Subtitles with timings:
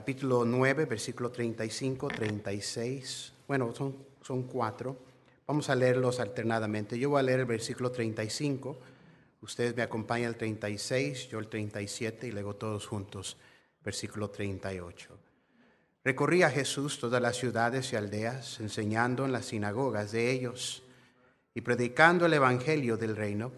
[0.00, 3.34] Capítulo 9, versículo 35, 36.
[3.46, 4.96] Bueno, son, son cuatro.
[5.46, 6.98] Vamos a leerlos alternadamente.
[6.98, 8.78] Yo voy a leer el versículo 35.
[9.42, 13.36] Ustedes me acompañan el 36, yo el 37 y luego todos juntos,
[13.84, 15.18] versículo 38.
[16.02, 20.82] Recorría Jesús todas las ciudades y aldeas, enseñando en las sinagogas de ellos
[21.52, 23.52] y predicando el Evangelio del reino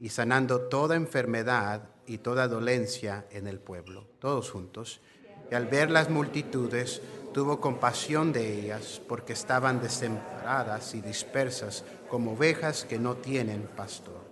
[0.00, 4.08] y sanando toda enfermedad y toda dolencia en el pueblo.
[4.18, 5.00] Todos juntos
[5.50, 7.02] y al ver las multitudes
[7.32, 14.24] tuvo compasión de ellas porque estaban desamparadas y dispersas como ovejas que no tienen pastor.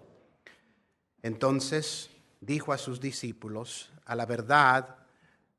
[1.22, 4.96] Entonces dijo a sus discípulos, a la verdad,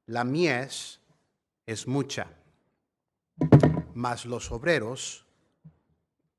[0.05, 0.99] la mies
[1.65, 2.27] es mucha,
[3.93, 5.25] mas los obreros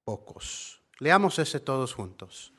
[0.05, 0.83] pocos.
[0.99, 2.53] Leamos ese todos juntos.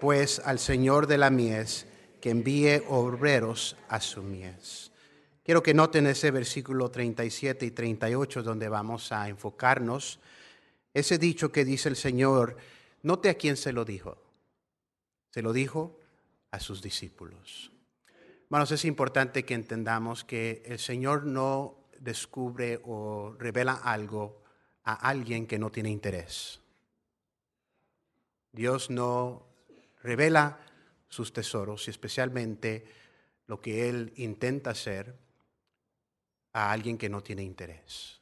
[0.00, 1.86] Pues al Señor de la mies
[2.20, 4.87] que envíe obreros a su mies.
[5.48, 10.20] Quiero que noten ese versículo 37 y 38 donde vamos a enfocarnos.
[10.92, 12.58] Ese dicho que dice el Señor,
[13.02, 14.18] note a quién se lo dijo.
[15.30, 15.98] Se lo dijo
[16.50, 17.72] a sus discípulos.
[18.44, 24.42] Hermanos, es importante que entendamos que el Señor no descubre o revela algo
[24.84, 26.60] a alguien que no tiene interés.
[28.52, 29.46] Dios no
[30.02, 30.60] revela
[31.08, 32.84] sus tesoros y especialmente
[33.46, 35.26] lo que Él intenta hacer
[36.58, 38.20] a alguien que no tiene interés.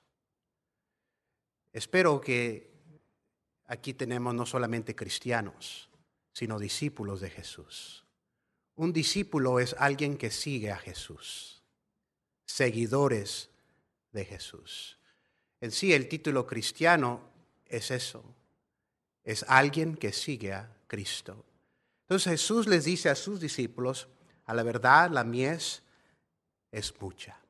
[1.73, 2.71] Espero que
[3.65, 5.89] aquí tenemos no solamente cristianos,
[6.35, 8.05] sino discípulos de Jesús.
[8.75, 11.63] Un discípulo es alguien que sigue a Jesús,
[12.45, 13.49] seguidores
[14.13, 14.99] de Jesús.
[15.63, 17.23] En sí el título cristiano
[17.65, 18.23] es eso,
[19.25, 21.43] es alguien que sigue a Cristo.
[22.03, 24.09] Entonces Jesús les dice a sus discípulos,
[24.45, 25.83] a la verdad la mies
[26.71, 27.41] es mucha.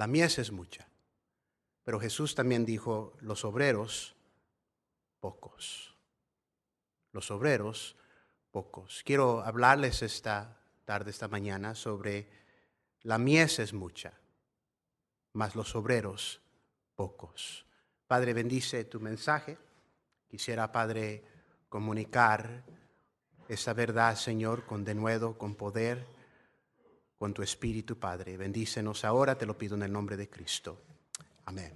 [0.00, 0.88] La mies es mucha.
[1.84, 4.16] Pero Jesús también dijo, los obreros,
[5.20, 5.94] pocos.
[7.12, 7.96] Los obreros,
[8.50, 9.02] pocos.
[9.04, 10.56] Quiero hablarles esta
[10.86, 12.30] tarde, esta mañana, sobre
[13.02, 14.14] la mies es mucha,
[15.34, 16.40] mas los obreros,
[16.94, 17.66] pocos.
[18.06, 19.58] Padre, bendice tu mensaje.
[20.28, 21.22] Quisiera, Padre,
[21.68, 22.64] comunicar
[23.48, 26.06] esa verdad, Señor, con denuedo, con poder
[27.20, 28.38] con tu Espíritu, Padre.
[28.38, 30.78] Bendícenos ahora, te lo pido en el nombre de Cristo.
[31.44, 31.70] Amén.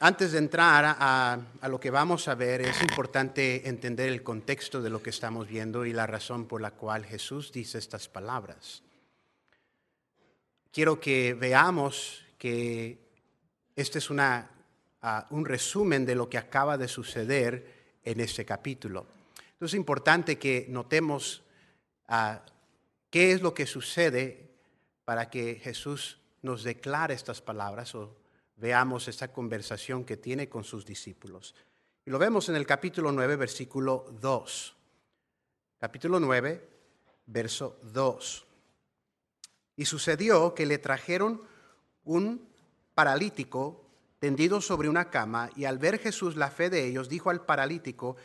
[0.00, 4.82] Antes de entrar a, a, lo que vamos a ver, es importante entender el contexto
[4.82, 8.82] de lo que estamos viendo y la razón por la cual Jesús dice estas palabras.
[10.70, 12.98] Quiero que veamos que
[13.76, 14.50] este es una,
[15.02, 19.06] ah, un resumen de lo que acaba de suceder en este capítulo.
[19.52, 21.42] Entonces es importante que notemos
[22.08, 22.42] ah,
[23.10, 24.52] qué es lo que sucede
[25.04, 28.16] para que Jesús nos declare estas palabras o
[28.56, 31.54] veamos esta conversación que tiene con sus discípulos.
[32.06, 34.76] Y lo vemos en el capítulo 9, versículo 2.
[35.78, 36.68] Capítulo 9,
[37.26, 38.46] verso 2.
[39.76, 41.50] Y sucedió que le trajeron
[42.04, 42.48] un
[42.94, 43.84] paralítico
[44.18, 48.16] tendido sobre una cama, y al ver Jesús la fe de ellos, dijo al paralítico,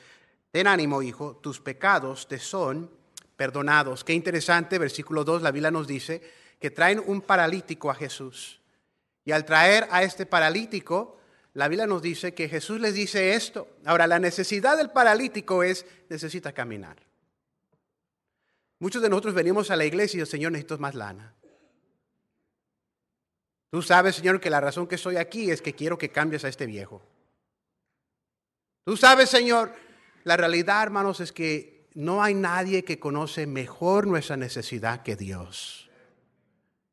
[0.52, 2.92] ten ánimo, hijo, tus pecados te son
[3.36, 4.04] perdonados.
[4.04, 6.22] Qué interesante, versículo 2, la Biblia nos dice
[6.60, 8.62] que traen un paralítico a Jesús.
[9.24, 11.18] Y al traer a este paralítico,
[11.54, 13.68] la Biblia nos dice que Jesús les dice esto.
[13.86, 16.98] Ahora, la necesidad del paralítico es, necesita caminar.
[18.80, 21.34] Muchos de nosotros venimos a la iglesia y el Señor necesita más lana.
[23.76, 26.48] Tú sabes, Señor, que la razón que estoy aquí es que quiero que cambies a
[26.48, 27.02] este viejo.
[28.86, 29.74] Tú sabes, Señor,
[30.24, 35.90] la realidad, hermanos, es que no hay nadie que conoce mejor nuestra necesidad que Dios.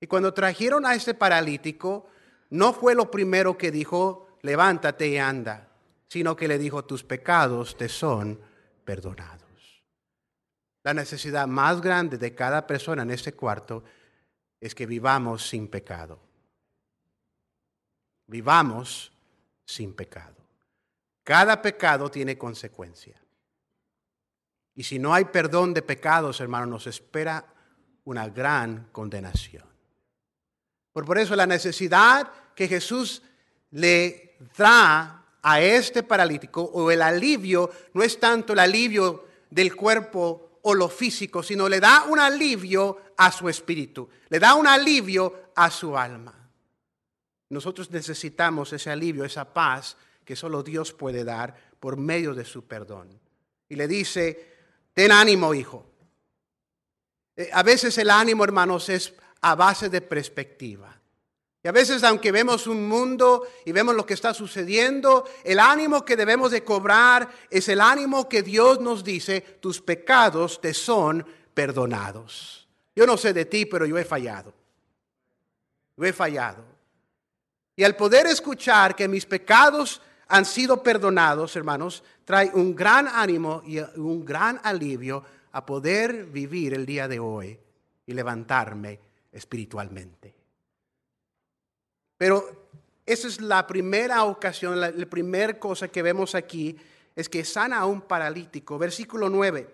[0.01, 2.09] Y cuando trajeron a este paralítico,
[2.51, 5.69] no fue lo primero que dijo, levántate y anda,
[6.09, 8.41] sino que le dijo, tus pecados te son
[8.85, 9.85] perdonados.
[10.83, 13.85] La necesidad más grande de cada persona en este cuarto
[14.61, 16.32] es que vivamos sin pecado.
[18.27, 19.13] Vivamos
[19.65, 20.37] sin pecado.
[21.25, 23.21] Cada pecado tiene consecuencia.
[24.75, 27.47] Y si no hay perdón de pecados, hermano, nos espera
[28.05, 29.65] una gran condenación.
[30.93, 33.23] Por, por eso la necesidad que Jesús
[33.71, 40.59] le da a este paralítico o el alivio no es tanto el alivio del cuerpo
[40.63, 45.51] o lo físico, sino le da un alivio a su espíritu, le da un alivio
[45.55, 46.42] a su alma.
[47.53, 52.65] Nosotros necesitamos ese alivio, esa paz que solo Dios puede dar por medio de su
[52.65, 53.21] perdón.
[53.69, 54.55] Y le dice,
[54.95, 55.85] ten ánimo, hijo.
[57.37, 59.13] Eh, a veces el ánimo, hermanos, es
[59.43, 60.99] a base de perspectiva.
[61.63, 66.07] Y a veces, aunque vemos un mundo y vemos lo que está sucediendo, el ánimo
[66.07, 71.27] que debemos de cobrar es el ánimo que Dios nos dice, tus pecados te son
[71.53, 72.67] perdonados.
[72.97, 74.55] Yo no sé de ti, pero yo he fallado.
[75.99, 76.72] Yo he fallado.
[77.77, 83.63] Y al poder escuchar que mis pecados han sido perdonados, hermanos, trae un gran ánimo
[83.67, 87.59] y un gran alivio a poder vivir el día de hoy
[88.07, 88.99] y levantarme
[89.31, 90.35] espiritualmente.
[92.17, 92.69] Pero
[93.05, 96.77] esa es la primera ocasión, la, primera cosa que vemos aquí
[97.17, 98.79] es que sana a un paralítico.
[98.79, 99.69] Versículo 9.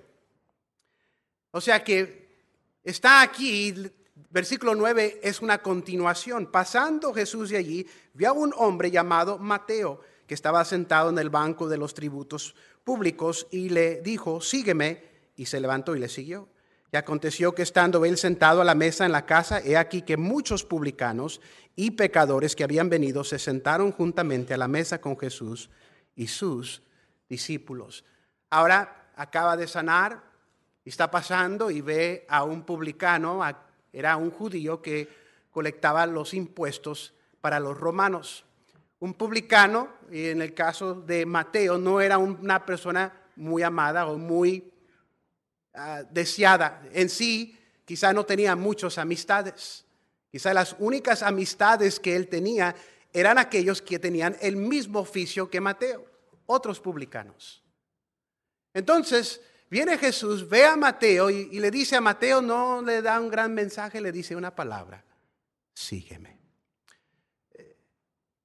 [1.51, 2.29] O sea que
[2.83, 3.75] está aquí,
[4.31, 6.47] versículo 9 es una continuación.
[6.47, 11.31] Pasando Jesús de allí, vio a un hombre llamado Mateo, que estaba sentado en el
[11.31, 12.55] banco de los tributos
[12.85, 15.03] públicos, y le dijo, sígueme,
[15.37, 16.49] y se levantó y le siguió.
[16.91, 20.17] Y aconteció que estando él sentado a la mesa en la casa, he aquí que
[20.17, 21.41] muchos publicanos
[21.77, 25.71] y pecadores que habían venido se sentaron juntamente a la mesa con Jesús
[26.17, 26.83] y sus
[27.29, 28.05] discípulos.
[28.51, 30.29] Ahora acaba de sanar
[30.89, 33.43] está pasando y ve a un publicano,
[33.93, 35.09] era un judío que
[35.51, 38.45] colectaba los impuestos para los romanos.
[39.01, 44.19] Un publicano, y en el caso de Mateo, no era una persona muy amada o
[44.19, 44.73] muy
[45.81, 46.83] Ah, deseada.
[46.93, 49.85] En sí, quizá no tenía muchas amistades.
[50.29, 52.75] Quizá las únicas amistades que él tenía
[53.13, 56.05] eran aquellos que tenían el mismo oficio que Mateo,
[56.47, 57.63] otros publicanos.
[58.75, 63.29] Entonces, viene Jesús, ve a Mateo y, le dice a Mateo, no le da un
[63.29, 65.05] gran mensaje, le dice una palabra,
[65.75, 66.39] sígueme.
[67.53, 67.77] Eh,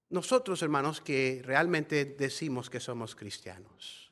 [0.09, 4.03] nosotros, hermanos, que realmente decimos que somos cristianos,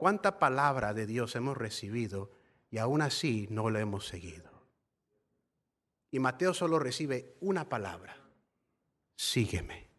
[0.00, 2.30] ¿Cuánta palabra de Dios hemos recibido
[2.70, 4.50] y aún así no lo hemos seguido?
[6.10, 8.16] Y Mateo solo recibe una palabra,
[9.14, 9.90] sígueme.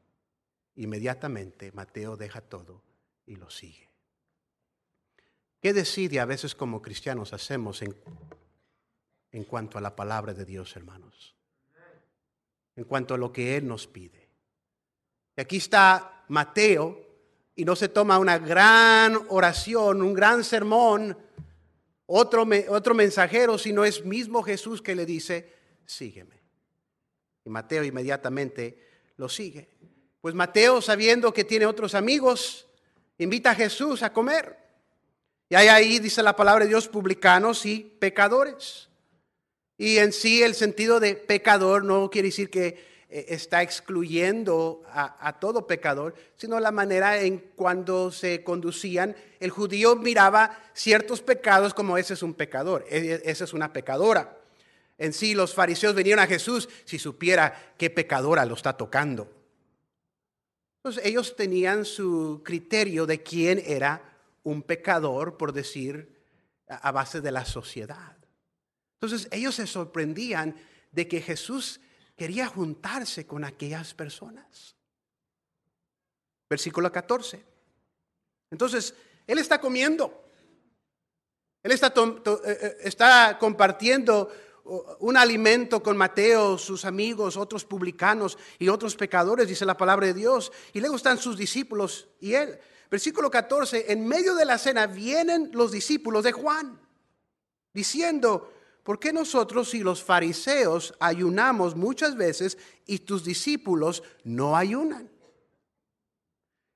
[0.73, 2.81] Inmediatamente Mateo deja todo
[3.27, 3.90] y lo sigue.
[5.61, 7.95] ¿Qué decide a veces como cristianos hacemos en,
[9.31, 11.35] en cuanto a la palabra de Dios, hermanos?
[12.75, 14.27] En cuanto a lo que Él nos pide.
[15.37, 16.99] Y aquí está Mateo
[17.55, 21.15] y no se toma una gran oración, un gran sermón,
[22.07, 25.53] otro, otro mensajero, sino es mismo Jesús que le dice,
[25.85, 26.41] sígueme.
[27.45, 29.69] Y Mateo inmediatamente lo sigue.
[30.21, 32.67] Pues Mateo, sabiendo que tiene otros amigos,
[33.19, 34.57] invita a Jesús a comer.
[35.51, 38.87] Y hay ahí, dice la palabra de Dios, publicanos y pecadores.
[39.77, 45.39] Y en sí el sentido de pecador no quiere decir que eh, está excluyendo a,
[45.41, 49.13] todo pecador, sino la manera en cuando se conducían.
[49.41, 53.73] El judío miraba ciertos pecados como ese es un pecador, e, e, esa es una
[53.73, 54.37] pecadora.
[54.97, 59.29] En sí, los fariseos venían a Jesús si supiera qué pecadora lo está tocando.
[60.77, 64.10] Entonces, ellos tenían su criterio de quién era
[64.43, 66.21] un pecador, por decir,
[66.67, 68.17] a base de la sociedad.
[68.99, 70.55] Entonces, ellos se sorprendían
[70.91, 71.79] de que Jesús
[72.15, 74.75] quería juntarse con aquellas personas.
[76.49, 77.43] Versículo 14.
[78.51, 78.93] Entonces,
[79.25, 80.23] él está comiendo.
[81.63, 84.31] Él está, eh, eh, está compartiendo
[84.99, 90.13] un alimento con Mateo, sus amigos, otros publicanos y otros pecadores, dice la palabra de
[90.13, 90.51] Dios.
[90.73, 92.59] Y luego están sus discípulos y él.
[92.91, 96.79] Versículo 14, en medio de la cena vienen los discípulos de Juan,
[97.73, 105.09] diciendo, ¿por qué nosotros y los fariseos ayunamos muchas veces y tus discípulos no ayunan?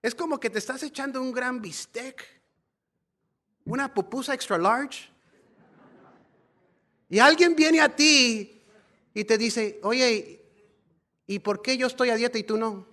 [0.02, 2.26] Es como que te estás echando un gran bistec,
[3.66, 5.10] una pupusa extra large,
[7.10, 8.64] y alguien viene a ti
[9.14, 10.46] y te dice, oye,
[11.28, 12.88] ¿Y por qué yo estoy a dieta y tú no?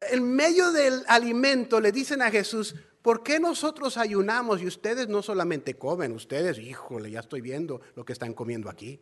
[0.00, 5.22] En medio del alimento le dicen a Jesús, ¿por qué nosotros ayunamos y ustedes no
[5.22, 6.12] solamente comen?
[6.12, 9.00] Ustedes, híjole, ya estoy viendo lo que están comiendo aquí.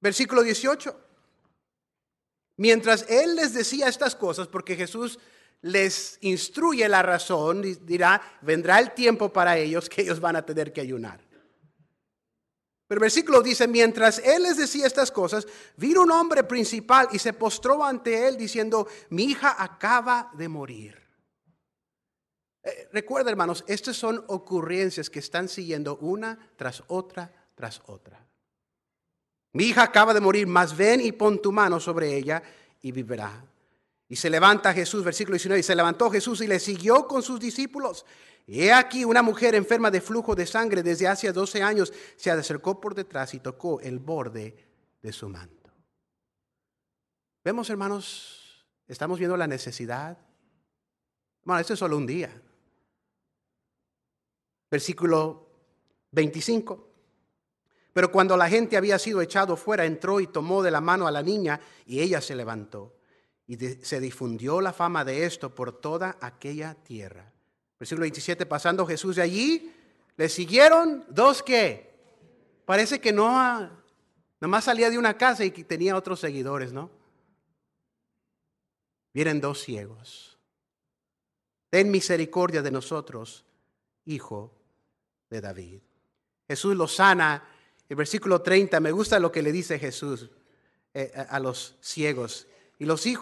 [0.00, 1.04] Versículo 18.
[2.56, 5.18] Mientras Él les decía estas cosas, porque Jesús
[5.60, 10.72] les instruye la razón, dirá, vendrá el tiempo para ellos que ellos van a tener
[10.72, 11.27] que ayunar.
[12.88, 17.18] Pero el versículo dice, mientras él les decía estas cosas, vino un hombre principal y
[17.18, 20.96] se postró ante él diciendo, mi hija acaba de morir.
[22.62, 28.26] Eh, recuerda, hermanos, estas son ocurrencias que están siguiendo una tras otra, tras otra.
[29.52, 32.42] Mi hija acaba de morir, mas ven y pon tu mano sobre ella
[32.80, 33.44] y vivirá.
[34.08, 37.38] Y se levanta Jesús, versículo 19, y se levantó Jesús y le siguió con sus
[37.38, 38.06] discípulos.
[38.50, 42.80] He aquí una mujer enferma de flujo de sangre desde hace 12 años se acercó
[42.80, 44.56] por detrás y tocó el borde
[45.02, 45.70] de su manto.
[47.44, 50.16] Vemos, hermanos, estamos viendo la necesidad.
[51.44, 52.30] Bueno, esto es solo un día.
[54.70, 55.46] Versículo
[56.12, 56.88] 25.
[57.92, 61.10] Pero cuando la gente había sido echado fuera, entró y tomó de la mano a
[61.10, 62.96] la niña y ella se levantó.
[63.46, 67.34] Y se difundió la fama de esto por toda aquella tierra.
[67.78, 69.72] Versículo 27, pasando Jesús de allí,
[70.16, 71.94] le siguieron dos que
[72.64, 73.70] parece que no,
[74.40, 76.90] nomás salía de una casa y tenía otros seguidores, ¿no?
[79.14, 80.38] Vienen dos ciegos.
[81.70, 83.44] Ten misericordia de nosotros,
[84.06, 84.52] hijo
[85.30, 85.80] de David.
[86.48, 87.44] Jesús los sana
[87.88, 90.28] el versículo 30, me gusta lo que le dice Jesús
[90.92, 92.46] eh, a los ciegos.
[92.78, 93.16] Y los, y,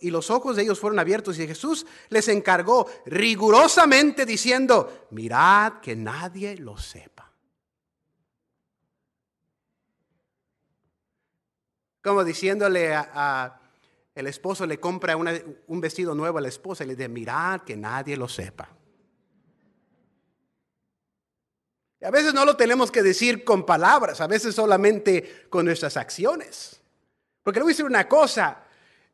[0.00, 6.56] y ojos de ellos fueron abiertos y Jesús les encargó rigurosamente diciendo, mirad que nadie
[6.56, 7.30] lo sepa.
[12.02, 13.60] Como diciéndole a,
[14.14, 17.76] el esposo le compra un vestido nuevo a la esposa y le dice, mirad que
[17.76, 18.70] nadie lo sepa.
[22.02, 26.80] A veces no lo tenemos que decir con palabras, a veces solamente con nuestras acciones.
[27.42, 28.65] Porque le voy a decir una cosa,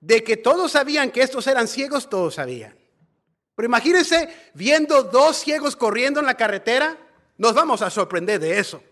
[0.02, 2.76] de que todos sabían que estos eran ciegos, todos sabían.
[3.54, 6.99] Pero imagínense viendo dos ciegos corriendo en la carretera,
[7.38, 8.82] nos vamos a sorprender de eso.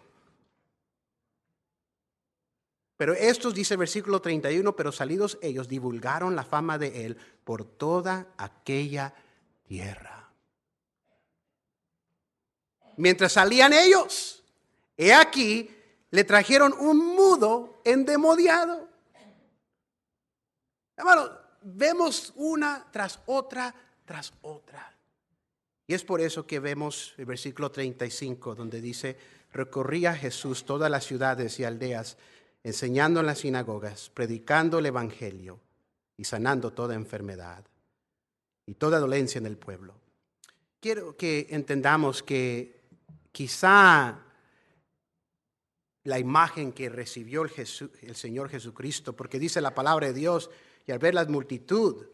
[2.96, 7.64] Pero estos, dice el versículo 31, pero salidos ellos divulgaron la fama de él por
[7.64, 9.12] toda aquella
[9.66, 10.30] tierra.
[12.98, 14.44] Mientras salían ellos,
[14.96, 15.70] he aquí,
[16.10, 18.89] le trajeron un mudo endemoniado.
[21.00, 21.30] Hermano,
[21.62, 24.94] vemos una tras otra, tras otra.
[25.86, 29.16] Y es por eso que vemos el versículo 35, donde dice,
[29.52, 32.16] recorría Jesús todas las ciudades y aldeas,
[32.62, 35.58] enseñando en las sinagogas, predicando el Evangelio
[36.16, 37.64] y sanando toda enfermedad
[38.66, 39.94] y toda dolencia en el pueblo.
[40.80, 42.80] Quiero que entendamos que
[43.32, 44.18] Quizá
[46.04, 50.50] la imagen que recibió el, Señor Jesucristo, porque dice la palabra de Dios,
[50.90, 52.04] y al ver la multitud,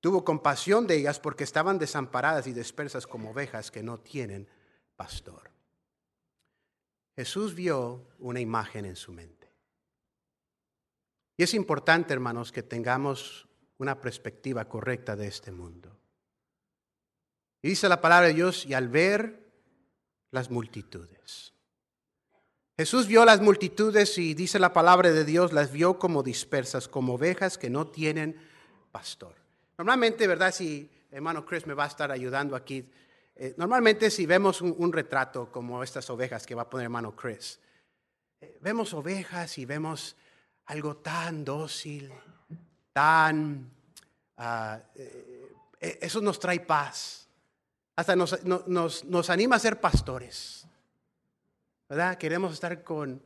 [0.00, 4.48] tuvo compasión de ellas porque estaban desamparadas y dispersas como ovejas que no tienen
[4.96, 5.52] pastor.
[7.14, 9.52] Jesús vio una imagen en su mente.
[11.36, 13.46] Y es importante, hermanos, que tengamos
[13.78, 15.96] una perspectiva correcta de este mundo.
[17.62, 19.48] Y dice la palabra de Dios, y al ver
[20.32, 21.19] las multitudes.
[22.80, 27.16] Jesús vio las multitudes y dice la palabra de Dios, las vio como dispersas, como
[27.16, 28.40] ovejas que no tienen
[28.90, 29.34] pastor.
[29.76, 30.50] Normalmente, ¿verdad?
[30.50, 32.90] Si hermano Chris me va a estar ayudando aquí,
[33.36, 37.60] eh, normalmente si vemos un, retrato como estas ovejas que va a poner hermano Chris,
[38.40, 40.16] eh, vemos ovejas y vemos
[40.64, 42.10] algo tan dócil,
[42.94, 43.70] tan...
[44.94, 47.28] Eh, eso nos trae paz
[47.94, 50.66] hasta nos, anima a ser pastores.
[51.90, 52.18] ¿Verdad?
[52.18, 53.20] Queremos estar con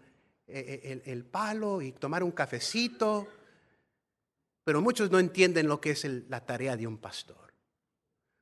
[0.46, 3.28] eh, eh, el, palo y tomar un cafecito,
[4.64, 7.52] pero muchos no entienden lo que es la tarea de un pastor.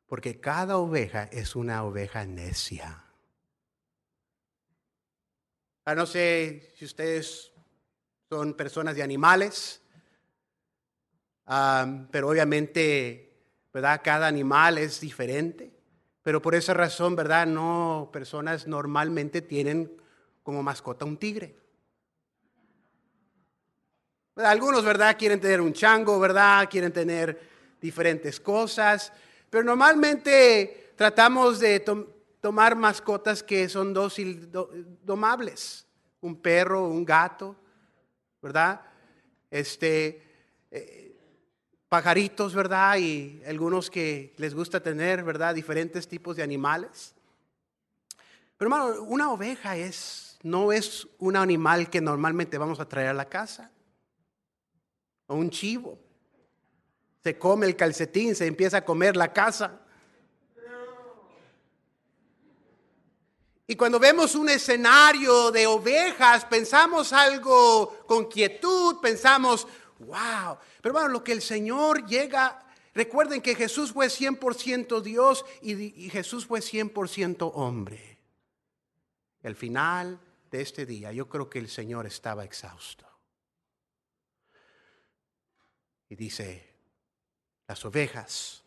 [0.06, 3.04] Porque cada oveja es una oveja necia.
[5.86, 7.50] Ah, no sé si ustedes
[8.28, 9.82] son personas de animales,
[12.12, 13.42] pero obviamente,
[13.74, 14.00] ¿verdad?
[14.04, 15.76] Cada animal es diferente.
[16.22, 17.48] Pero por esa razón, ¿verdad?
[17.48, 20.00] No, personas normalmente tienen
[20.42, 21.56] como mascota un tigre.
[24.36, 25.16] Algunos, ¿verdad?
[25.18, 26.68] Quieren tener un chango, ¿verdad?
[26.70, 27.38] Quieren tener
[27.80, 29.12] diferentes cosas.
[29.50, 31.84] Pero normalmente tratamos de
[32.40, 34.50] tomar mascotas que son dócil,
[35.02, 35.86] domables,
[36.22, 37.56] un perro, un gato,
[38.40, 38.80] ¿verdad?
[39.50, 40.22] Este,
[40.70, 41.12] eh,
[41.88, 42.96] pajaritos, ¿verdad?
[42.96, 45.54] Y algunos que les gusta tener, ¿verdad?
[45.54, 47.14] Diferentes tipos de animales.
[48.56, 53.14] Pero hermano, una oveja es, no es un animal que normalmente vamos a traer a
[53.14, 53.70] la casa.
[55.26, 55.98] O un chivo.
[57.22, 59.78] Se come el calcetín, se empieza a comer la casa.
[63.66, 69.66] Y cuando vemos un escenario de ovejas, pensamos algo con quietud, pensamos,
[70.00, 70.58] wow.
[70.82, 76.10] Pero bueno, lo que el Señor llega, recuerden que Jesús fue 100% Dios y, y
[76.10, 78.18] Jesús fue 100% hombre.
[79.44, 80.20] Al final
[80.52, 83.08] de este día, yo creo que el Señor estaba exhausto.
[86.08, 86.72] Y dice,
[87.66, 88.62] las ovejas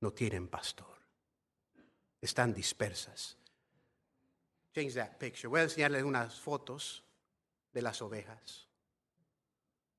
[0.00, 0.98] no tienen pastor
[2.20, 3.36] están dispersas.
[4.74, 5.48] Change that picture.
[5.48, 7.04] Voy a enseñarles unas fotos
[7.72, 8.66] de las ovejas.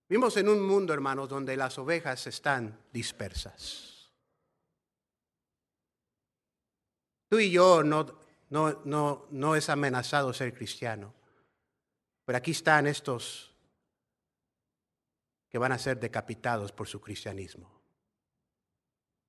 [0.08, 4.12] Vimos en un mundo, hermanos, donde las ovejas están dispersas.
[7.29, 11.13] Tú y yo no, no, no, no es amenazado ser cristiano,
[12.25, 13.53] pero aquí están estos
[15.50, 17.79] que van a ser decapitados por su cristianismo.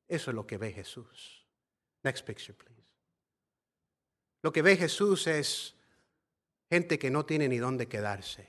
[0.07, 1.47] Eso es lo que ve Jesús.
[2.03, 2.81] Next picture, please.
[4.43, 5.75] Lo que ve Jesús es
[6.69, 8.49] gente que no tiene ni dónde quedarse,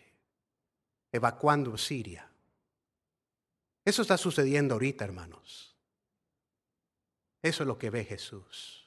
[1.12, 2.30] evacuando Siria.
[3.84, 5.76] Eso está sucediendo ahorita, hermanos.
[7.42, 8.81] Eso es lo que ve Jesús.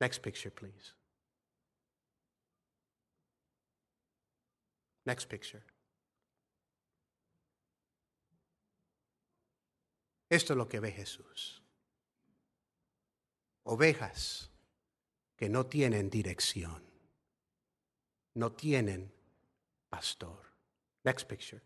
[0.00, 0.94] Next picture, please.
[5.04, 5.62] Next picture.
[10.30, 11.62] Esto es lo que ve Jesús.
[13.64, 14.50] Ovejas
[15.36, 16.82] que no tienen dirección,
[18.34, 19.12] no tienen
[19.88, 20.52] pastor.
[21.04, 21.62] Next picture.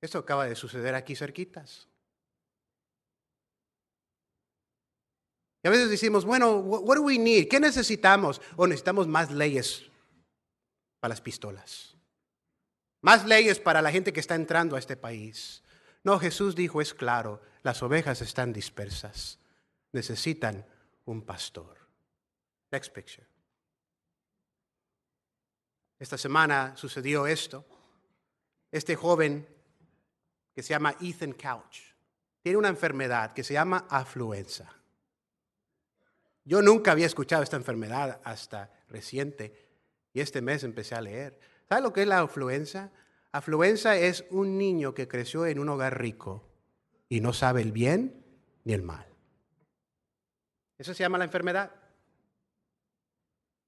[0.00, 1.87] Esto acaba de suceder aquí cerquitas.
[5.68, 7.48] A veces decimos, bueno, what do we need?
[7.48, 8.40] ¿Qué necesitamos?
[8.56, 9.84] O necesitamos más leyes
[11.00, 11.96] para las pistolas.
[13.00, 15.62] Más leyes para la gente que está entrando a este país.
[16.02, 19.38] No, Jesús dijo, es claro, las ovejas están dispersas
[19.92, 20.64] necesitan
[21.06, 21.76] un pastor.
[22.70, 23.26] Next picture.
[25.98, 27.64] Esta semana sucedió esto.
[28.70, 29.46] Este joven
[30.54, 31.80] que se llama Ethan Couch
[32.42, 34.70] tiene una enfermedad que se llama afluenza.
[36.48, 39.52] Yo nunca había escuchado esta enfermedad hasta reciente
[40.14, 41.38] y este mes empecé a leer.
[41.68, 42.90] ¿Sabe lo que es la afluenza?
[43.32, 46.48] Afluenza es un niño que creció en un hogar rico
[47.06, 48.24] y no sabe el bien
[48.64, 49.06] ni el mal.
[50.78, 51.70] Eso se llama la enfermedad.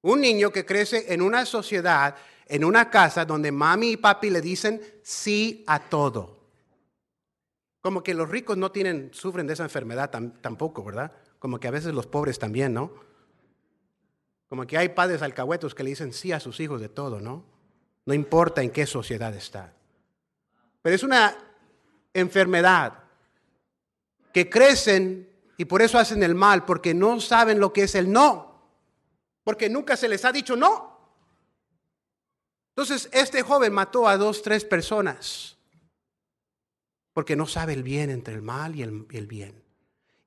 [0.00, 2.16] Un niño que crece en una sociedad,
[2.46, 6.48] en una casa donde mami y papi le dicen sí a todo.
[7.82, 11.12] Como que los ricos no tienen, sufren de esa enfermedad tampoco, ¿verdad?
[11.40, 12.92] Como que a veces los pobres también, ¿no?
[14.48, 17.44] Como que hay padres alcahuetos que le dicen sí a sus hijos de todo, ¿no?
[18.06, 19.74] No importa en qué sociedad está.
[20.82, 21.36] Pero es una
[22.14, 23.02] enfermedad
[24.32, 28.10] que crecen y por eso hacen el mal, porque no saben lo que es el
[28.10, 28.62] no.
[29.44, 30.98] Porque nunca se les ha dicho no.
[32.70, 35.58] Entonces, este joven mató a dos, tres personas.
[37.12, 39.62] Porque no sabe el bien entre el mal y el, bien.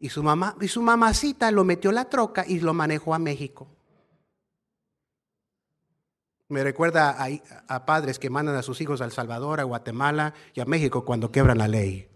[0.03, 3.69] Y su, mamá, y su mamacita lo metió la troca y lo manejó a México.
[6.49, 7.29] Me recuerda a,
[7.73, 11.05] a, padres que mandan a sus hijos a El Salvador, a Guatemala y a México
[11.05, 12.09] cuando quebran la ley.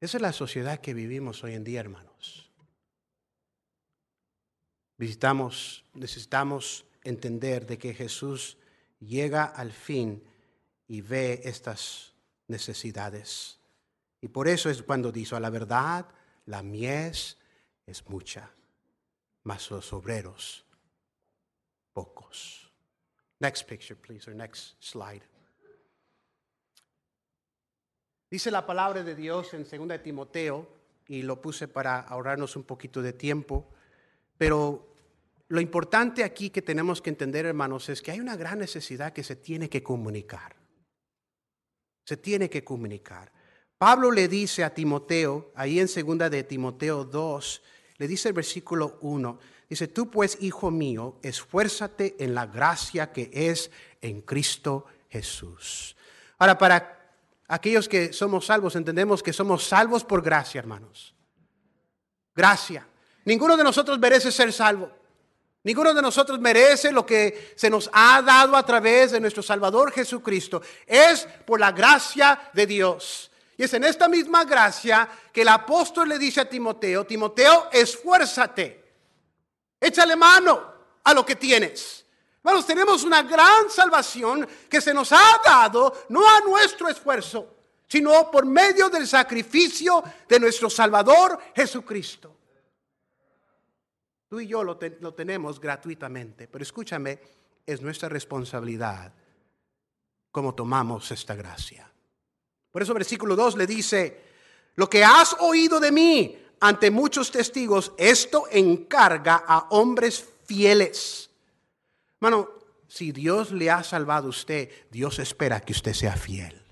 [0.00, 2.50] Esa es la sociedad que vivimos hoy en día, hermanos.
[4.96, 8.56] Visitamos, necesitamos entender de que Jesús
[9.00, 10.22] llega al fin
[10.90, 12.12] y ve estas
[12.48, 13.60] necesidades.
[14.20, 16.04] Y por eso es cuando dice, a la verdad,
[16.46, 17.38] la mies
[17.86, 18.50] es mucha,
[19.44, 20.64] mas los obreros
[21.92, 22.68] pocos.
[23.38, 25.22] Next picture, please, or next slide.
[28.28, 30.68] Dice la palabra de Dios en 2 de Timoteo,
[31.06, 33.70] y lo puse para ahorrarnos un poquito de tiempo,
[34.36, 34.92] pero
[35.46, 39.22] lo importante aquí que tenemos que entender, hermanos, es que hay una gran necesidad que
[39.22, 40.59] se tiene que comunicar.
[42.10, 43.30] Se tiene que comunicar.
[43.78, 47.62] Pablo le dice a Timoteo, ahí en 2 de Timoteo 2,
[47.98, 53.30] le dice el versículo 1, dice, tú pues, hijo mío, esfuérzate en la gracia que
[53.32, 53.70] es
[54.00, 55.94] en Cristo Jesús.
[56.38, 57.14] Ahora, para
[57.46, 61.14] aquellos que somos salvos, entendemos que somos salvos por gracia, hermanos.
[62.34, 62.88] Gracia.
[63.24, 64.90] Ninguno de nosotros merece ser salvo.
[65.62, 69.92] Ninguno de nosotros merece lo que se nos ha dado a través de nuestro Salvador
[69.92, 70.62] Jesucristo.
[70.86, 73.30] Es por la gracia de Dios.
[73.58, 78.82] Y es en esta misma gracia que el apóstol le dice a Timoteo, Timoteo, esfuérzate,
[79.78, 80.72] échale mano
[81.04, 82.06] a lo que tienes.
[82.38, 87.54] Hermanos, tenemos una gran salvación que se nos ha dado no a nuestro esfuerzo,
[87.86, 92.39] sino por medio del sacrificio de nuestro Salvador Jesucristo.
[94.30, 97.18] Tú y yo lo, tenemos gratuitamente, pero escúchame,
[97.66, 99.12] es nuestra responsabilidad
[100.30, 101.90] cómo tomamos esta gracia.
[102.70, 104.22] Por eso versículo 2 le dice,
[104.76, 111.28] lo que has oído de mí ante muchos testigos, esto encarga a hombres fieles.
[112.20, 112.50] Hermano,
[112.86, 116.62] si Dios le ha salvado a usted, Dios espera que usted sea fiel.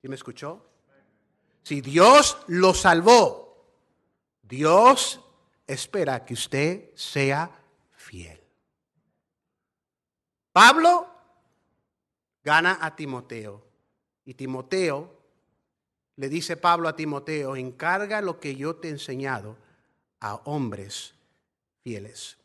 [0.00, 0.66] ¿Sí me escuchó?
[1.62, 3.64] Si Dios lo salvó,
[4.42, 5.20] Dios
[5.66, 7.50] espera que usted sea
[7.92, 8.40] fiel.
[10.52, 11.08] Pablo
[12.42, 13.64] gana a Timoteo
[14.24, 15.22] y Timoteo
[16.16, 19.56] le dice Pablo a Timoteo, encarga lo que yo te he enseñado
[20.20, 21.14] a hombres
[21.82, 22.38] fieles.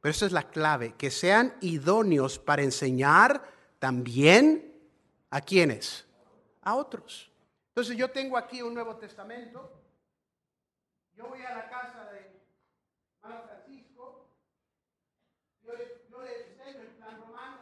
[0.00, 3.42] Pero esa es la clave, que sean idóneos para enseñar
[3.78, 4.72] también
[5.30, 6.06] a quienes,
[6.62, 7.32] a otros.
[7.68, 9.72] Entonces yo tengo aquí un Nuevo Testamento.
[11.14, 12.40] Yo voy a la casa de
[13.20, 14.28] Francisco,
[15.64, 17.58] yo le, yo le enseño el plan romano,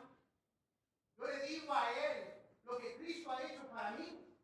[1.17, 4.37] yo le a él lo que Cristo ha hecho para mí.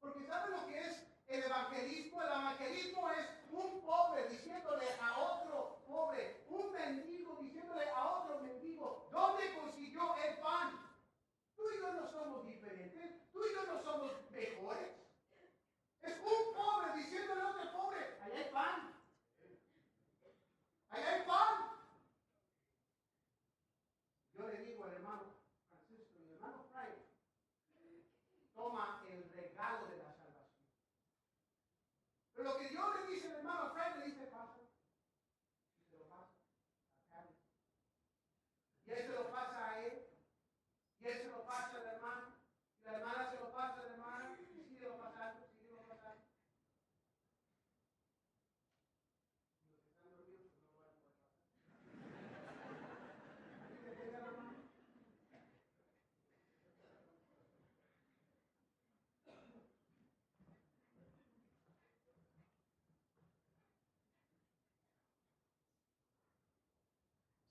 [0.00, 2.22] Porque ¿saben lo que es el evangelismo?
[2.22, 9.08] El evangelismo es un pobre diciéndole a otro pobre, un mendigo diciéndole a otro mendigo,
[9.10, 10.78] ¿dónde consiguió el pan?
[11.56, 14.94] Tú y yo no somos diferentes, tú y yo no somos mejores.
[16.02, 18.94] Es un pobre diciéndole a otro pobre, allá hay pan.
[20.90, 21.68] Allá hay pan.
[24.34, 25.34] Yo le digo al hermano
[25.68, 26.94] Francisco, el hermano Frank,
[28.54, 30.48] toma el regalo de la salvación.
[32.34, 34.60] Pero lo que Dios le dice al hermano Frank, le dice, pasa.
[35.82, 37.34] Y se lo pasa a Carlos.
[38.86, 40.06] Y él se lo pasa a él.
[41.00, 42.34] Y él se lo pasa al hermano.
[42.80, 44.38] Y la hermana se lo pasa a la hermana.
[44.40, 45.48] Y sigue lo pasando.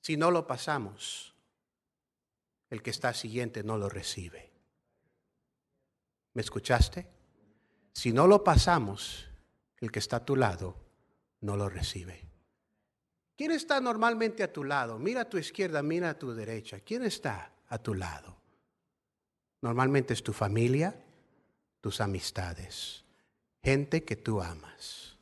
[0.07, 1.35] Si no lo pasamos,
[2.69, 4.53] el que está siguiente no lo recibe.
[6.33, 7.05] ¿Me escuchaste?
[7.91, 9.27] Si no lo pasamos,
[9.81, 10.77] el que está a tu lado
[11.41, 12.23] no lo recibe.
[13.35, 14.97] ¿Quién está normalmente a tu lado?
[14.97, 16.79] Mira a tu izquierda, mira a tu derecha.
[16.79, 18.37] ¿Quién está a tu lado?
[19.59, 21.03] Normalmente es tu familia,
[21.81, 23.03] tus amistades,
[23.61, 25.16] gente que tú amas.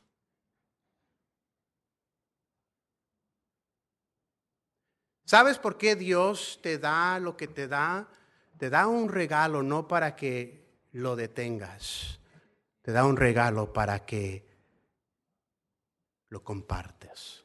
[5.26, 8.08] ¿Sabes por qué Dios te da lo que te da?
[8.58, 12.20] Te da un regalo no para que lo detengas.
[12.80, 14.46] Te da un regalo para que
[16.28, 17.44] lo compartas.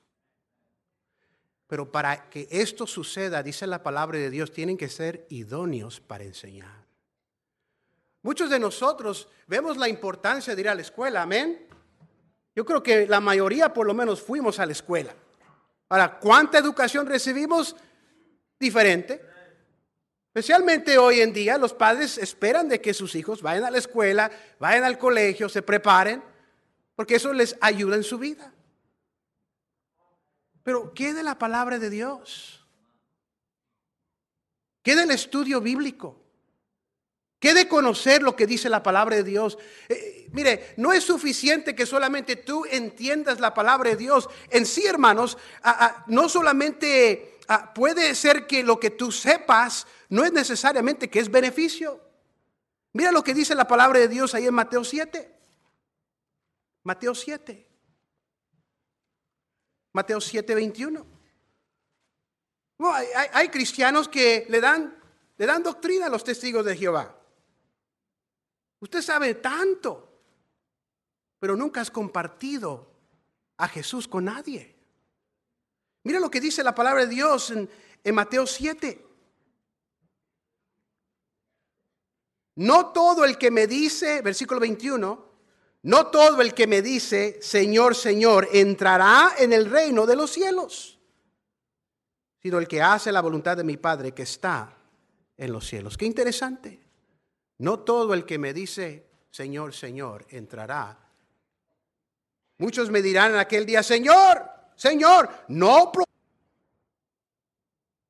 [1.65, 6.23] Pero para que esto suceda, dice la palabra de Dios, tienen que ser idóneos para
[6.23, 6.85] enseñar.
[8.21, 11.65] Muchos de nosotros vemos la importancia de ir a la escuela, amén.
[12.55, 15.15] Yo creo que la mayoría por lo menos fuimos a la escuela.
[15.91, 17.75] Ahora, ¿cuánta educación recibimos?
[18.57, 19.21] Diferente.
[20.27, 24.31] Especialmente hoy en día los padres esperan de que sus hijos vayan a la escuela,
[24.57, 26.23] vayan al colegio, se preparen,
[26.95, 28.53] porque eso les ayuda en su vida.
[30.63, 32.65] Pero ¿qué de la palabra de Dios?
[34.83, 36.15] ¿Qué del estudio bíblico?
[37.37, 39.57] ¿Qué de conocer lo que dice la palabra de Dios?
[40.31, 44.29] Mire, no es suficiente que solamente tú entiendas la palabra de Dios.
[44.49, 45.37] En sí, hermanos,
[46.07, 47.39] no solamente
[47.75, 51.99] puede ser que lo que tú sepas no es necesariamente que es beneficio.
[52.93, 55.39] Mira lo que dice la palabra de Dios ahí en Mateo 7.
[56.83, 57.67] Mateo 7.
[59.93, 61.05] Mateo 7, 21.
[62.93, 64.97] hay, hay, cristianos que le dan,
[65.37, 67.17] le dan doctrina a los testigos de Jehová.
[68.79, 70.10] Usted sabe tanto,
[71.41, 72.87] pero nunca has compartido
[73.57, 74.75] a Jesús con nadie.
[76.03, 77.67] Mira lo que dice la palabra de Dios en,
[78.13, 79.07] Mateo 7.
[82.57, 85.25] no todo el que me dice, versículo 21,
[85.81, 90.99] no todo el que me dice, Señor, Señor, entrará en el reino de los cielos,
[92.39, 94.77] sino el que hace la voluntad de mi Padre que está
[95.35, 95.97] en los cielos.
[95.97, 96.79] Qué interesante.
[97.57, 101.10] No todo el que me dice, Señor, Señor, entrará.
[102.61, 105.91] Muchos me dirán en aquel día, Señor, Señor, no.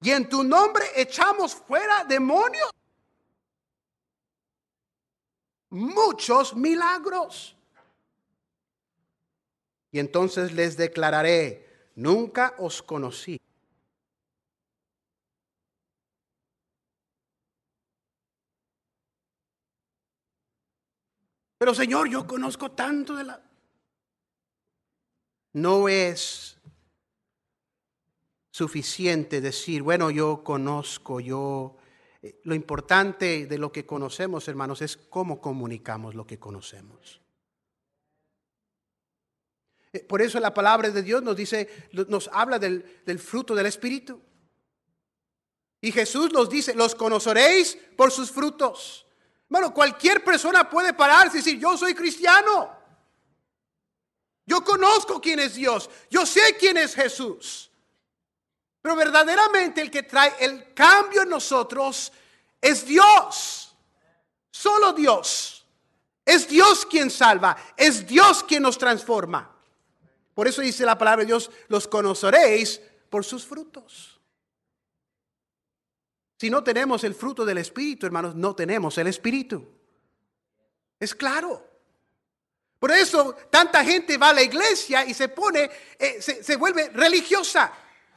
[0.01, 2.69] Y en tu nombre echamos fuera demonios.
[5.69, 7.55] Muchos milagros.
[9.89, 13.39] Y entonces les declararé, nunca os conocí.
[21.57, 23.50] Pero Señor, yo conozco tanto de la...
[25.53, 26.57] No es
[28.51, 31.77] suficiente decir, bueno, yo conozco, yo...
[32.21, 37.19] Eh, lo importante de lo que conocemos, hermanos, es cómo comunicamos lo que conocemos.
[39.93, 42.83] Eh, por eso la palabra de Dios nos dice, nos habla del,
[43.19, 44.21] fruto del Espíritu.
[45.81, 49.07] Y Jesús nos dice, los conoceréis por sus frutos.
[49.49, 52.80] Bueno, cualquier persona puede pararse y decir, yo soy cristiano.
[54.45, 55.89] Yo conozco quién es Dios.
[56.09, 57.71] Yo sé quién es Jesús.
[58.81, 62.11] Pero verdaderamente el que trae el cambio en nosotros
[62.59, 63.75] es Dios.
[64.49, 65.65] Solo Dios.
[66.25, 67.55] Es Dios quien salva.
[67.77, 69.55] Es Dios quien nos transforma.
[70.33, 74.19] Por eso dice la palabra de Dios, los conoceréis por sus frutos.
[76.39, 79.67] Si no tenemos el fruto del Espíritu, hermanos, no tenemos el Espíritu.
[80.99, 81.70] Es claro.
[82.81, 86.89] Por eso tanta gente va a la iglesia y se pone, eh, se, se vuelve
[86.89, 87.71] religiosa.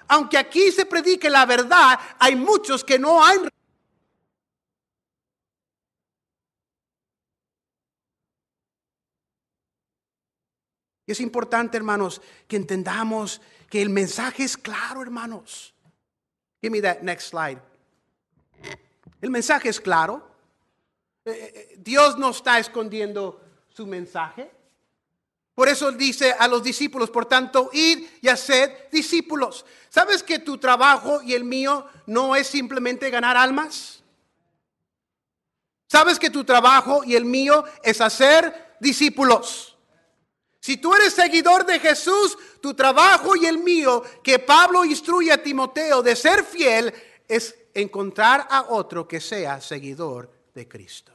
[0.08, 3.46] Aunque aquí se predique la verdad, hay muchos que no han
[11.06, 15.74] Y es importante, hermanos, que entendamos que el mensaje es claro, hermanos.
[16.62, 17.60] Give me that next slide.
[19.20, 20.26] El mensaje es claro.
[21.26, 23.43] Eh, eh, Dios no está escondiendo
[23.74, 24.50] su mensaje.
[25.54, 29.64] Por eso dice a los discípulos, por tanto, id y haced discípulos.
[29.88, 34.02] ¿Sabes que tu trabajo y el mío no es simplemente ganar almas?
[35.86, 39.76] ¿Sabes que tu trabajo y el mío es hacer discípulos?
[40.58, 45.42] Si tú eres seguidor de Jesús, tu trabajo y el mío, que Pablo instruye a
[45.42, 46.92] Timoteo de ser fiel,
[47.28, 51.13] es encontrar a otro que sea seguidor de Cristo.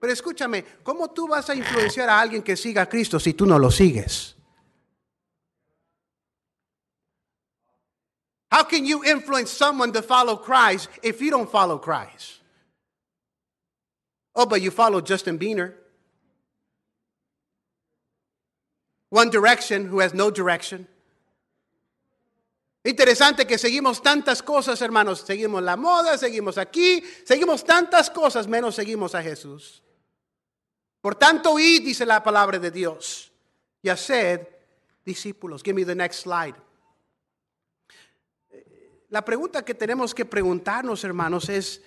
[0.00, 3.44] Pero escúchame, ¿cómo tú vas a influenciar a alguien que siga a Cristo si tú
[3.44, 4.34] no lo sigues?
[8.50, 12.40] How can you influence someone to follow Christ if you don't follow Christ?
[14.34, 15.74] Oh, but you follow Justin Bieber.
[19.10, 20.86] One Direction, who has no direction.
[22.82, 25.20] Interesante que seguimos tantas cosas, hermanos.
[25.20, 29.82] Seguimos la moda, seguimos aquí, seguimos tantas cosas, menos seguimos a Jesús.
[31.00, 33.32] Por tanto, id, dice la palabra de Dios,
[33.82, 34.46] y haced
[35.04, 35.62] discípulos.
[35.62, 36.56] Give me the next slide.
[39.08, 41.82] La pregunta que tenemos que preguntarnos, hermanos, es,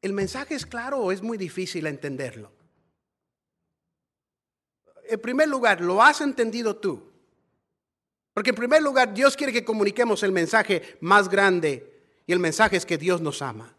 [0.00, 2.56] ¿el mensaje es claro o es muy difícil entenderlo?
[5.08, 7.12] en primer lugar, ¿lo has entendido tú?
[8.34, 12.76] Porque en primer lugar, Dios quiere que comuniquemos el mensaje más grande y el mensaje
[12.76, 13.75] es que Dios nos ama.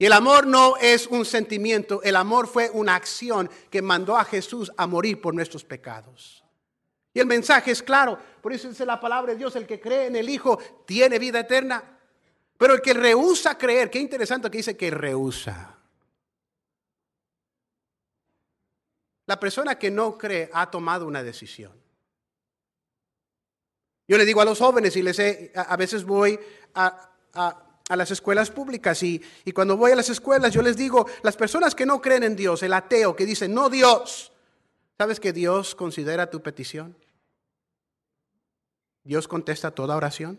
[0.00, 4.24] Y el amor no es un sentimiento, el amor fue una acción que mandó a
[4.24, 6.42] Jesús a morir por nuestros pecados.
[7.12, 10.06] Y el mensaje es claro, por eso dice la palabra de Dios, el que cree
[10.06, 11.84] en el Hijo tiene vida eterna.
[12.56, 15.76] Pero el que rehúsa creer, qué interesante que dice que rehúsa.
[19.26, 21.78] La persona que no cree ha tomado una decisión.
[24.08, 25.20] Yo le digo a los jóvenes y les
[25.54, 26.40] a, veces voy
[26.74, 31.36] a, las escuelas públicas y, y, cuando voy a las escuelas yo les digo, las
[31.36, 34.32] personas que no creen en Dios, el ateo que dice, no Dios,
[34.98, 36.96] ¿sabes que Dios considera tu petición?
[39.02, 40.38] Dios contesta toda oración,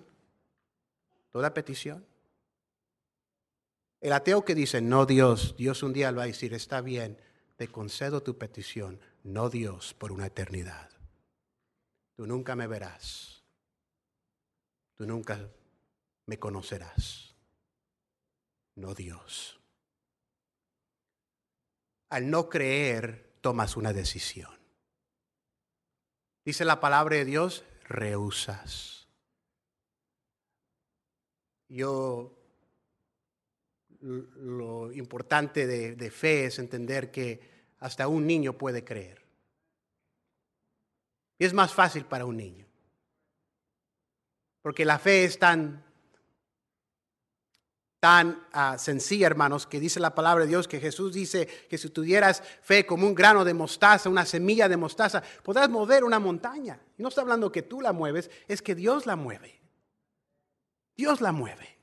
[1.32, 2.06] toda petición.
[4.00, 7.18] El ateo que dice, no Dios, Dios un día lo va a decir, está bien,
[7.58, 10.90] te concedo tu petición, no Dios, por una eternidad.
[12.16, 13.44] Tú nunca me verás.
[14.96, 15.50] Tú nunca
[16.26, 17.31] me conocerás.
[18.82, 19.60] No Dios.
[22.10, 24.52] Al no creer, tomas una decisión.
[26.44, 29.08] Dice la palabra de Dios, rehusas.
[31.70, 32.36] Yo
[34.00, 37.40] lo importante de, de fe es entender que
[37.78, 39.24] hasta un niño puede creer.
[41.38, 42.66] Y es más fácil para un niño.
[44.64, 45.86] Porque la fe es tan,
[48.02, 51.88] tan ah, sencilla, hermanos, que dice la palabra de Dios, que Jesús dice que si
[51.90, 56.82] tuvieras fe como un grano de mostaza, una semilla de mostaza, podrás mover una montaña.
[56.98, 59.62] No está hablando que tú la mueves, es que Dios la mueve.
[60.98, 61.78] Dios la mueve.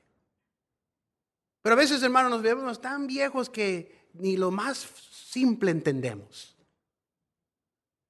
[1.61, 6.57] Pero a veces, hermanos, nos vemos tan viejos que ni lo más simple entendemos.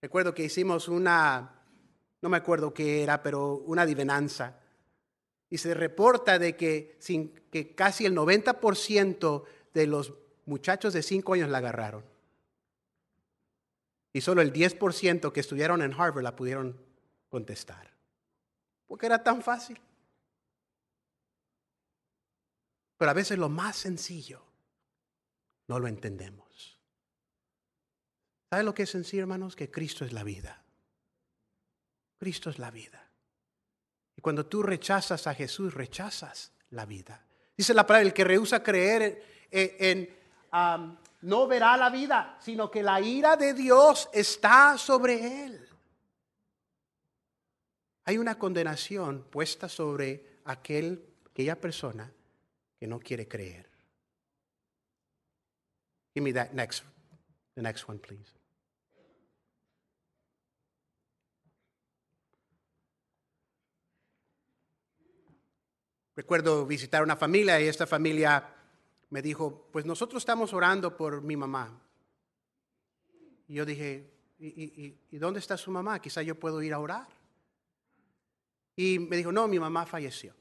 [0.02, 1.62] Recuerdo que hicimos una,
[2.24, 4.58] no me acuerdo qué era, pero una adivinanza.
[5.50, 6.98] Y se reporta de que,
[7.76, 10.14] casi el 90% de los
[10.46, 12.04] muchachos de 5 años la agarraron.
[14.14, 16.80] Y solo el 10% que estudiaron en Harvard la pudieron
[17.30, 17.94] contestar.
[18.88, 19.80] Porque era tan fácil.
[22.98, 24.44] Pero a veces lo más sencillo
[25.68, 26.80] no lo entendemos.
[28.50, 29.56] ¿Sabe lo que es sencillo, hermanos?
[29.56, 30.64] Que Cristo es la vida.
[32.18, 33.09] Cristo es la vida.
[34.20, 37.26] Y cuando tú rechazas a Jesús, rechazas la vida.
[37.56, 40.14] Dice la palabra, el que rehúsa creer en,
[41.22, 45.66] no verá la vida, sino que la ira de Dios está sobre él.
[48.04, 51.02] Hay una condenación puesta sobre aquel,
[51.32, 52.12] aquella persona
[52.78, 53.70] que no quiere creer.
[56.14, 56.84] Give me that next,
[57.56, 58.39] the next one, please.
[66.20, 68.54] Recuerdo visitar una familia y esta familia
[69.10, 71.82] me dijo, pues nosotros estamos orando por mi mamá.
[73.48, 76.02] Y yo dije, ¿y, y dónde está su mamá?
[76.02, 77.08] Quizá yo puedo ir a orar.
[78.76, 80.36] Y me dijo, no, mi mamá falleció.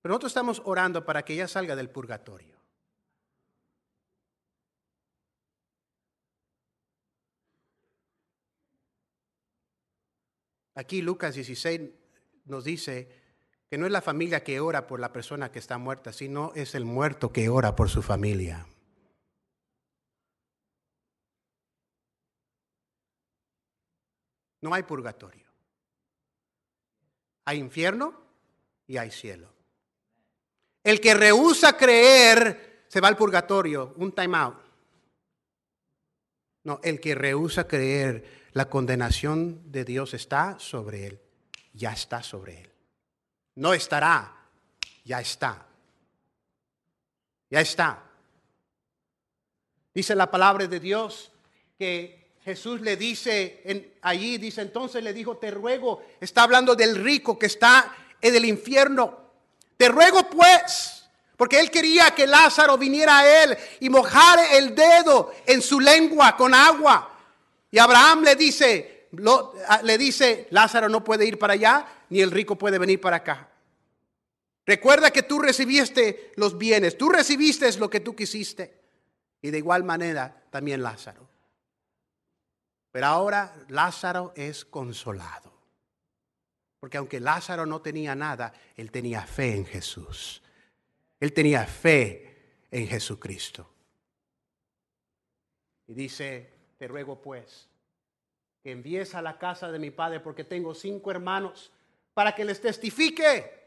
[0.00, 2.56] Pero nosotros estamos orando para que ella salga del purgatorio.
[10.74, 11.82] Aquí Lucas 16
[12.46, 13.21] nos dice
[13.72, 16.74] que no es la familia que ora por la persona que está muerta, sino es
[16.74, 18.66] el muerto que ora por su familia.
[24.60, 25.46] No hay purgatorio.
[27.46, 28.12] Hay infierno
[28.86, 29.48] y hay cielo.
[30.84, 34.58] El que rehúsa creer se va al purgatorio, un time out.
[36.64, 41.22] No, el que rehúsa creer, la condenación de Dios está sobre él.
[41.72, 42.71] Ya está sobre él.
[43.56, 44.32] No estará,
[45.04, 45.66] ya está.
[47.50, 48.02] Ya está.
[49.94, 51.30] Dice la palabra de Dios
[51.78, 56.96] que Jesús le dice en, allí, dice entonces le dijo, te ruego, está hablando del
[56.96, 59.22] rico que está en el infierno
[59.82, 61.02] te ruego pues,
[61.36, 66.36] porque él quería que Lázaro viniera a él y mojara el dedo en su lengua
[66.36, 67.10] con agua.
[67.68, 69.08] Y Abraham le dice,
[69.82, 73.48] le dice, Lázaro no puede ir para allá, ni el rico puede venir para acá.
[74.66, 78.82] Recuerda que tú recibiste los bienes, tú recibiste lo que tú quisiste.
[79.40, 81.26] Y de igual manera también Lázaro.
[82.90, 85.50] Pero ahora Lázaro es consolado.
[86.80, 90.42] Porque aunque Lázaro no tenía nada, él tenía fe en Jesús.
[91.18, 93.72] Él tenía fe en Jesucristo.
[95.86, 97.70] Y dice, te ruego pues,
[98.62, 101.72] que envíes a la casa de mi padre porque tengo cinco hermanos
[102.14, 103.62] para que les testifique,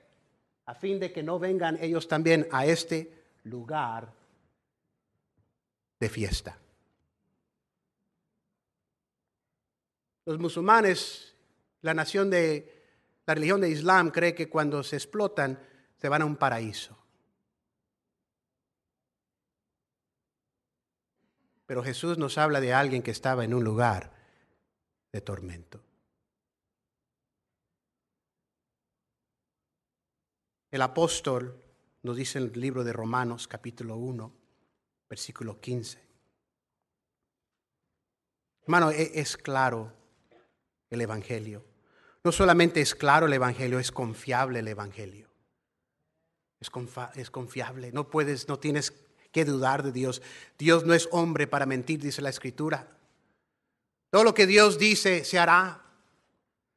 [0.65, 4.11] a fin de que no vengan ellos también a este lugar
[5.99, 6.57] de fiesta.
[10.25, 11.35] Los musulmanes,
[11.81, 12.75] la nación de
[13.27, 15.59] la religión de Islam cree que cuando se explotan
[15.97, 16.97] se van a un paraíso.
[21.65, 24.11] Pero Jesús nos habla de alguien que estaba en un lugar
[25.11, 25.84] de tormento.
[30.75, 31.57] El apóstol
[32.03, 34.29] nos dice en el libro de Romanos capítulo 1,
[35.09, 36.03] versículo 15.
[38.63, 39.93] Hermano, e-, es claro
[40.89, 41.63] el Evangelio.
[42.25, 45.29] No solamente es claro el Evangelio, es confiable el Evangelio.
[46.59, 46.69] Es,
[47.15, 47.93] es confiable.
[47.93, 48.91] No puedes, no tienes
[49.31, 50.21] que dudar de Dios.
[50.57, 52.97] Dios no es hombre para mentir, dice la Escritura.
[54.09, 55.84] Todo lo que Dios dice se hará.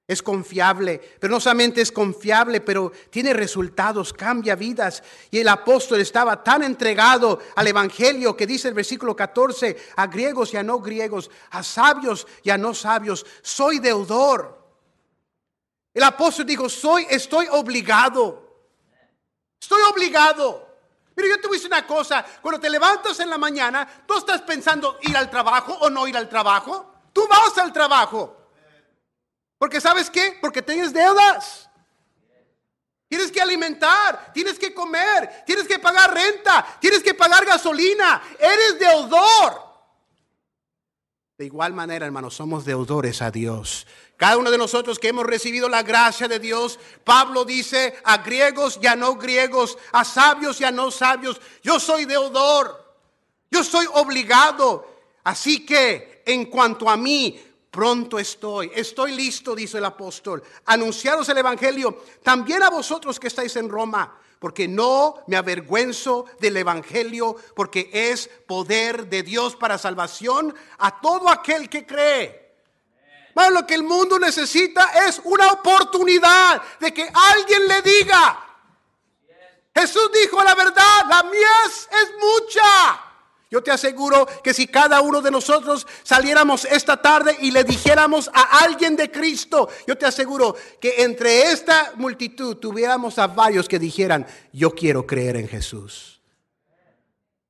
[0.09, 5.03] Es confiable, pero no solamente es confiable, pero tiene resultados, cambia vidas.
[5.31, 10.55] Y el apóstol estaba tan entregado al Evangelio que dice el versículo 14, a griegos
[10.55, 14.59] y a no griegos, a sabios y a no sabios, soy deudor.
[15.93, 18.49] El apóstol dijo, soy, estoy obligado.
[19.61, 20.69] Estoy obligado.
[21.15, 24.17] Pero yo te voy a decir una cosa, cuando te levantas en la mañana, ¿tú
[24.17, 26.95] estás pensando ir al trabajo o no ir al trabajo?
[27.13, 28.38] Tú vas al trabajo.
[29.59, 30.39] Porque ¿sabes qué?
[30.41, 31.69] Porque tienes deudas.
[33.09, 38.23] Tienes que alimentar, tienes que comer, tienes que pagar renta, tienes que pagar gasolina.
[38.39, 39.69] Eres deudor.
[41.39, 43.87] De igual manera, hermanos, somos deudores a Dios.
[44.19, 48.79] Cada uno de nosotros que hemos recibido la gracia de Dios, Pablo dice a griegos
[48.83, 52.97] y a no griegos, a sabios y a no sabios, yo soy deudor,
[53.51, 54.87] yo soy obligado.
[55.23, 57.41] Así que en cuanto a mí,
[57.71, 63.57] pronto estoy, estoy listo, dice el apóstol, anunciaros el Evangelio, también a vosotros que estáis
[63.57, 70.55] en Roma, porque no me avergüenzo del Evangelio, porque es poder de Dios para salvación
[70.79, 72.49] a todo aquel que cree.
[73.35, 78.45] Bueno, lo que el mundo necesita es una oportunidad de que alguien le diga,
[79.75, 83.08] Jesús dijo la verdad, la mies es mucha.
[83.51, 88.31] Yo te aseguro que si cada uno de nosotros saliéramos esta tarde y le dijéramos
[88.35, 93.79] a alguien de Cristo, yo te aseguro que entre esta multitud tuviéramos a varios que
[93.79, 96.21] dijeran, yo quiero creer en Jesús.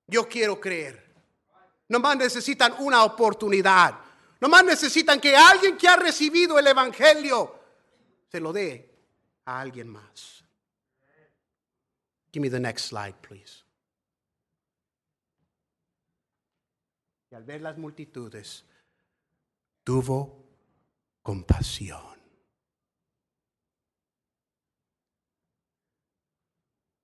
[0.06, 1.04] Yo quiero creer.
[1.88, 3.98] Nomás necesitan una oportunidad.
[4.40, 7.58] Nomás necesitan que alguien que ha recibido el Evangelio
[8.30, 8.88] se lo dé
[9.46, 10.44] a alguien más.
[12.32, 13.67] Give me the next slide, please.
[17.30, 18.64] Y al ver las multitudes,
[19.84, 20.44] tuvo
[21.22, 22.18] compasión.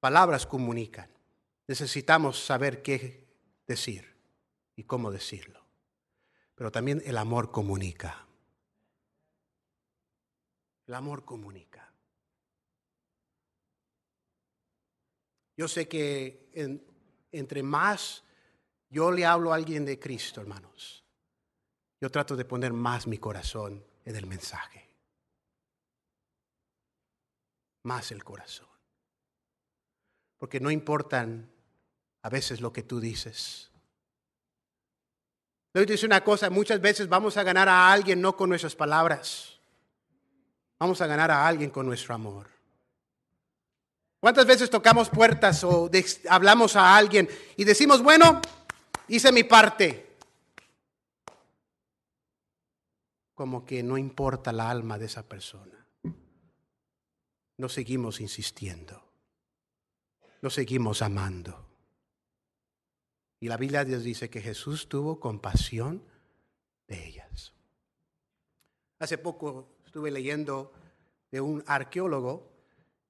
[0.00, 1.10] Palabras comunican.
[1.66, 3.26] Necesitamos saber qué
[3.66, 4.14] decir
[4.76, 5.64] y cómo decirlo.
[6.54, 8.26] Pero también el amor comunica.
[10.86, 11.90] El amor comunica.
[15.56, 16.50] Yo sé que
[17.32, 18.24] entre más
[18.94, 21.04] yo le hablo a alguien de Cristo, hermanos.
[22.00, 24.88] Yo trato de poner más mi corazón en el mensaje.
[27.82, 28.68] Más el corazón.
[30.38, 31.50] Porque no importan
[32.22, 33.72] a veces lo que tú dices.
[35.72, 39.58] Te dice una cosa, muchas veces vamos a ganar a alguien no con nuestras palabras.
[40.78, 42.48] Vamos a ganar a alguien con nuestro amor.
[44.20, 45.90] ¿Cuántas veces tocamos puertas o
[46.28, 48.40] hablamos a alguien y decimos, bueno,
[49.08, 50.16] hice mi parte.
[53.34, 55.86] Como que no importa la alma de esa persona.
[57.56, 59.02] No seguimos insistiendo.
[60.42, 61.64] No seguimos amando.
[63.40, 66.02] Y la Biblia Dios dice que Jesús tuvo compasión
[66.88, 67.52] de ellas.
[68.98, 70.72] Hace poco estuve leyendo
[71.30, 72.50] de un arqueólogo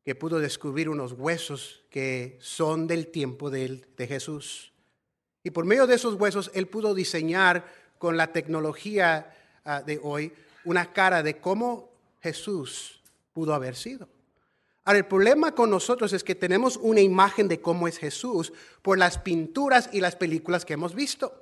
[0.04, 4.73] que pudo descubrir unos huesos que son del tiempo de, de Jesús.
[5.44, 7.64] Y por medio de esos huesos, él pudo diseñar
[7.98, 9.32] con la tecnología
[9.64, 10.32] ah, de hoy
[10.64, 11.90] una cara de cómo
[12.22, 13.00] Jesús
[13.32, 14.08] pudo haber sido.
[14.86, 18.98] Ahora, el problema con nosotros es que tenemos una imagen de cómo es Jesús por
[18.98, 21.32] las pinturas y las películas que hemos visto.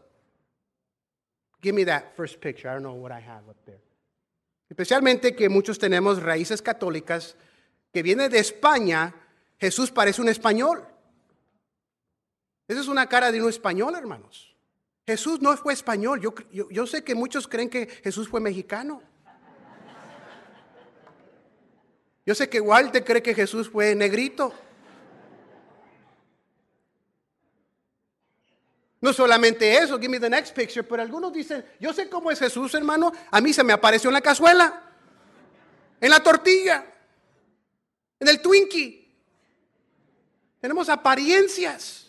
[1.60, 2.68] Give me that first picture.
[2.68, 3.80] I don't know what I have up there.
[4.68, 7.36] Especialmente que muchos tenemos raíces católicas
[7.92, 9.14] que viene de España,
[9.58, 10.84] Jesús parece un español.
[12.72, 14.56] Esa es una cara de un español, hermanos.
[15.06, 16.22] Jesús no fue español.
[16.22, 16.32] Yo,
[16.70, 19.02] yo, sé que muchos creen que Jesús fue mexicano.
[22.24, 24.54] Yo sé que Walter cree que Jesús fue negrito.
[29.02, 32.38] No solamente eso, give me the next picture, pero algunos dicen, yo sé cómo es
[32.38, 34.82] Jesús, hermano, a mí se me apareció en la cazuela,
[36.00, 36.86] en la tortilla,
[38.18, 39.14] en el Twinkie.
[40.58, 42.01] Tenemos apariencias.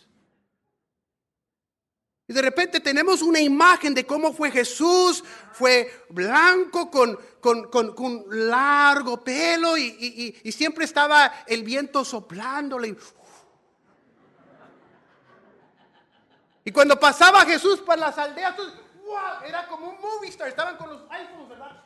[2.26, 5.22] Y de repente tenemos una imagen de cómo fue Jesús,
[5.52, 12.96] fue blanco con, con, largo pelo y, siempre estaba el viento soplándole.
[16.64, 18.54] Y cuando pasaba Jesús por las aldeas,
[19.46, 21.84] era como un movie star, estaban con los iPhones, ¿verdad?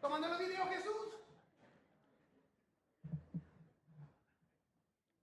[0.00, 1.17] Tomando el video Jesús.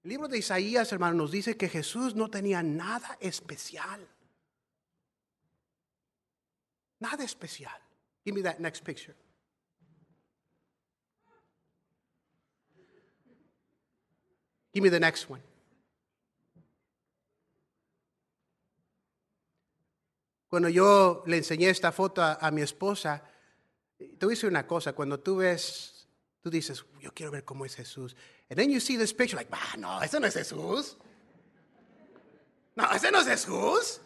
[0.06, 4.08] El libro de Isaías, hermano, nos dice que Jesús no tenía nada especial.
[7.00, 7.82] Nada especial.
[8.24, 9.16] Give me that next picture.
[14.72, 15.42] Give me the next one.
[20.48, 23.24] Cuando yo le enseñé esta foto a, mi esposa,
[23.98, 26.08] te voy a decir una cosa, cuando tú ves,
[26.44, 28.16] tú dices, yo quiero ver cómo es Jesús.
[28.50, 30.96] And then you see this picture, like, ah, no, eso no es Jesús.
[32.76, 34.00] No, ese no es Jesús.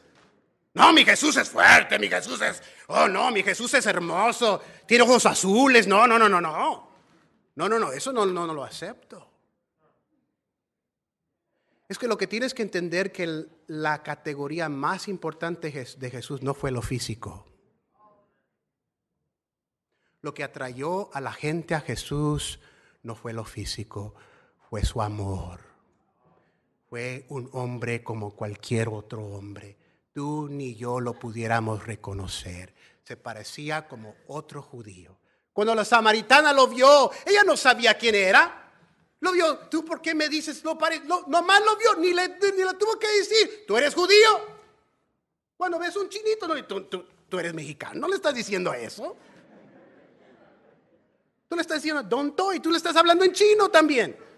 [0.73, 5.03] No, mi Jesús es fuerte, mi Jesús es, oh no, mi Jesús es hermoso, tiene
[5.03, 6.89] ojos azules, no, no, no, no, no.
[7.55, 9.27] No, no, no, eso no, no, no lo acepto.
[11.89, 16.53] Es que lo que tienes que entender que la categoría más importante de Jesús no
[16.53, 17.45] fue lo físico.
[20.21, 22.59] Lo que atrayó a la gente a Jesús
[23.01, 24.13] no fue lo físico,
[24.69, 25.59] fue su amor.
[26.89, 29.77] Fue un hombre como cualquier otro hombre.
[30.13, 32.73] Tú ni yo lo pudiéramos reconocer.
[33.03, 35.17] Se parecía como otro judío.
[35.53, 38.71] Cuando la samaritana lo vio, ella no sabía quién era.
[39.19, 40.63] Lo vio, ¿tú por qué me dices?
[40.63, 44.59] No, pare, no nomás lo vio, ni le, ni tuvo que decir, tú eres judío.
[45.57, 49.17] Cuando ves un chinito, no, tú, tú, tú eres mexicano, no le estás diciendo eso.
[51.49, 54.28] Tú le estás diciendo donto y tú le estás hablando en chino también.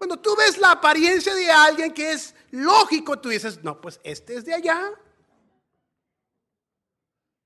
[0.00, 4.34] Cuando tú ves la apariencia de alguien que es lógico, tú dices, no, pues este
[4.34, 4.90] es de allá.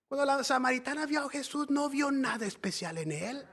[0.07, 3.45] Cuando la samaritana vio a Jesús, no vio nada especial en él.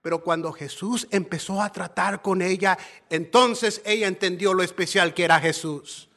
[0.00, 2.78] Pero cuando Jesús empezó a tratar con ella,
[3.08, 6.08] entonces ella entendió lo especial que era Jesús.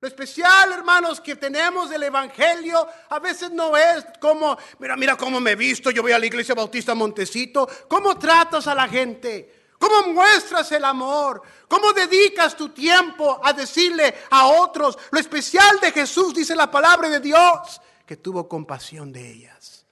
[0.00, 5.40] Lo especial, hermanos, que tenemos del Evangelio a veces no es como, mira, mira cómo
[5.40, 9.59] me he visto, yo voy a la iglesia bautista Montecito, cómo tratas a la gente,
[9.80, 14.96] cómo muestras el amor, cómo dedicas tu tiempo a decirle a otros.
[15.10, 19.86] Lo especial de Jesús, dice la palabra de Dios, que tuvo compasión de ellas.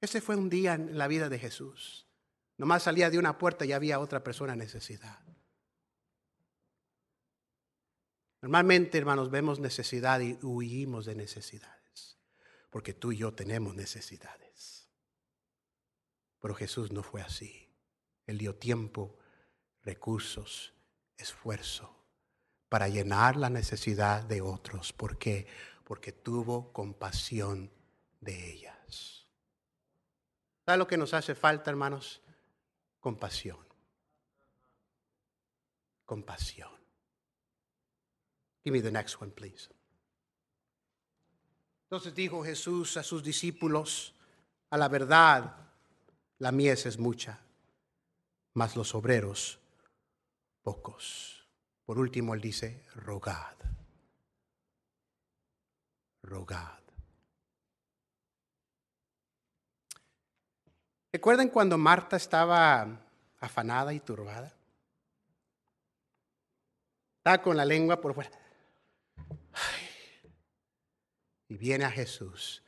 [0.00, 2.06] Ese fue un día en la vida de Jesús.
[2.58, 5.20] Nomás salía de una puerta y había otra persona en necesidad.
[8.42, 12.18] Normalmente, hermanos, vemos necesidad y huimos de necesidades,
[12.70, 14.88] porque tú y yo tenemos necesidades.
[16.40, 17.69] Pero Jesús no fue así.
[18.30, 19.18] Él dio tiempo,
[19.82, 20.72] recursos,
[21.16, 21.92] esfuerzo
[22.68, 24.92] para llenar la necesidad de otros.
[24.92, 25.48] ¿Por qué?
[25.82, 27.72] Porque tuvo compasión
[28.20, 29.26] de ellas.
[30.64, 32.22] ¿Sabe lo que nos hace falta, hermanos?
[33.00, 33.58] Compasión.
[36.04, 36.70] Compasión.
[38.62, 39.68] Give me the next one, please.
[41.82, 44.14] Entonces dijo Jesús a sus discípulos,
[44.70, 45.56] a la verdad,
[46.38, 47.40] la mies es mucha,
[48.54, 49.60] mas los obreros
[50.62, 51.48] pocos.
[51.84, 53.56] Por último, él dice, rogad,
[56.22, 56.78] rogad.
[61.12, 62.86] ¿Recuerdan cuando Marta estaba
[63.40, 64.54] afanada y turbada?
[67.18, 68.30] Estaba con la lengua por fuera.
[71.48, 72.62] Y viene a Jesús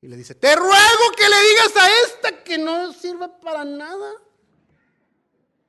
[0.00, 4.10] y le dice, te ruego que le digas a esta que no sirva para nada,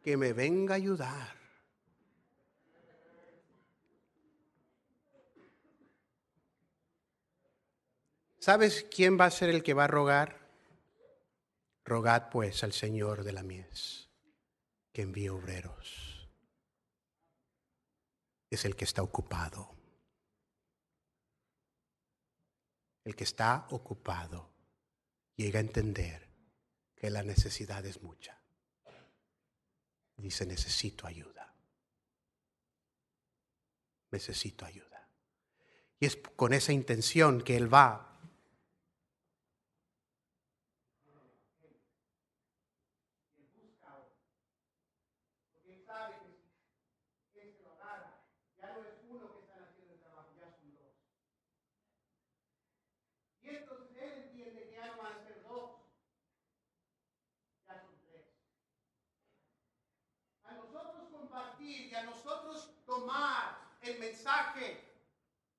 [0.01, 1.41] que me venga a ayudar.
[8.39, 10.49] ¿Sabes quién va a ser el que va a rogar?
[11.85, 14.09] Rogad pues al Señor de la mies
[14.91, 16.27] que envíe obreros.
[18.49, 19.75] Es el que está ocupado.
[23.03, 24.49] El que está ocupado
[25.35, 26.27] llega a entender
[26.95, 28.40] que la necesidad es mucha.
[30.21, 31.53] Dice, necesito ayuda.
[34.11, 35.07] Necesito ayuda.
[35.99, 38.10] Y es con esa intención que Él va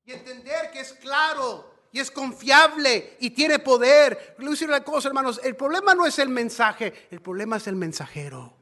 [0.05, 4.35] y entender que es claro y es confiable y tiene poder.
[4.39, 7.77] Le decir una cosa, hermanos, el problema no es el mensaje, el problema es el
[7.77, 8.57] mensajero.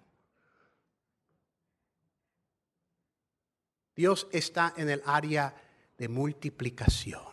[3.95, 5.55] Dios está en el área
[5.97, 7.31] de multiplicación.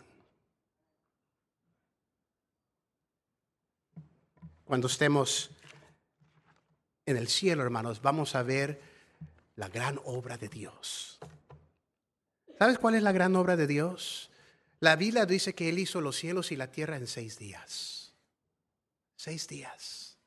[4.64, 5.50] Cuando estemos
[7.06, 8.82] en el cielo, hermanos, vamos a ver
[9.56, 11.18] la gran obra de Dios.
[12.58, 14.30] ¿Sabes cuál es la gran obra de Dios?
[14.80, 18.12] La Biblia dice que Él hizo los cielos y la tierra en seis días.
[19.14, 20.18] Seis días.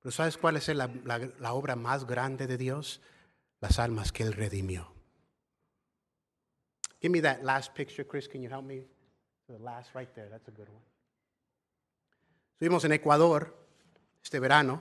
[0.00, 3.00] Pero ¿sabes cuál es la, obra más grande de Dios?
[3.60, 4.92] Las almas que Él redimió.
[7.00, 8.28] Give me that last picture, Chris.
[8.28, 8.84] Can you help me?
[9.48, 10.28] The last right there.
[10.28, 10.84] That's a good one.
[12.52, 13.56] Estuvimos en Ecuador
[14.22, 14.80] este verano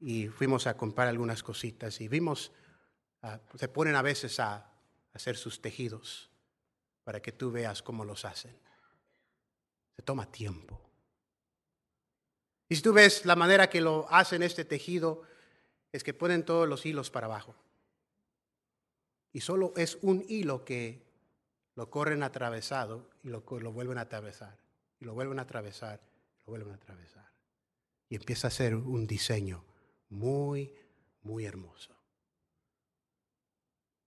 [0.00, 2.50] y fuimos a comprar algunas cositas y vimos
[3.22, 4.75] ah, se ponen a veces a
[5.16, 6.30] hacer sus tejidos
[7.04, 8.56] para que tú veas cómo los hacen.
[9.94, 10.80] Se toma tiempo.
[12.68, 15.22] Y si tú ves la manera que lo hacen este tejido,
[15.92, 17.54] es que ponen todos los hilos para abajo.
[19.32, 21.06] Y solo es un hilo que
[21.74, 24.58] lo corren atravesado y lo, vuelven a atravesar.
[24.98, 26.00] Y lo vuelven a atravesar,
[26.40, 27.30] lo vuelven a atravesar.
[28.08, 29.64] Y empieza a ser un diseño
[30.08, 30.74] muy,
[31.22, 31.95] muy hermoso.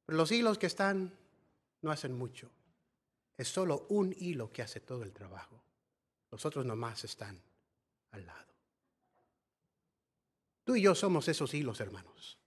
[0.09, 1.15] Pero los hilos que están
[1.83, 2.49] no hacen mucho.
[3.37, 5.61] Es solo un hilo que hace todo el trabajo.
[6.31, 7.39] Los otros nomás están
[8.09, 8.51] al lado.
[10.63, 12.39] Tú y yo somos esos hilos, hermanos.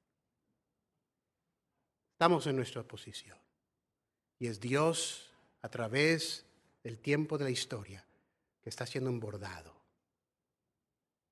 [2.15, 3.39] Estamos en nuestra posición.
[4.41, 6.45] Y es Dios, a través
[6.83, 8.05] del tiempo de la historia,
[8.61, 9.73] que está haciendo un bordado.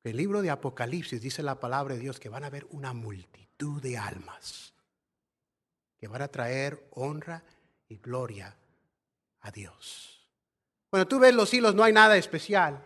[0.04, 3.82] El libro de Apocalipsis dice la palabra de Dios que van a haber una multitud
[3.82, 4.74] de almas
[6.00, 7.44] que van a traer honra
[7.86, 8.56] y gloria
[9.42, 10.26] a Dios.
[10.88, 12.82] Cuando tú ves los hilos no hay nada especial.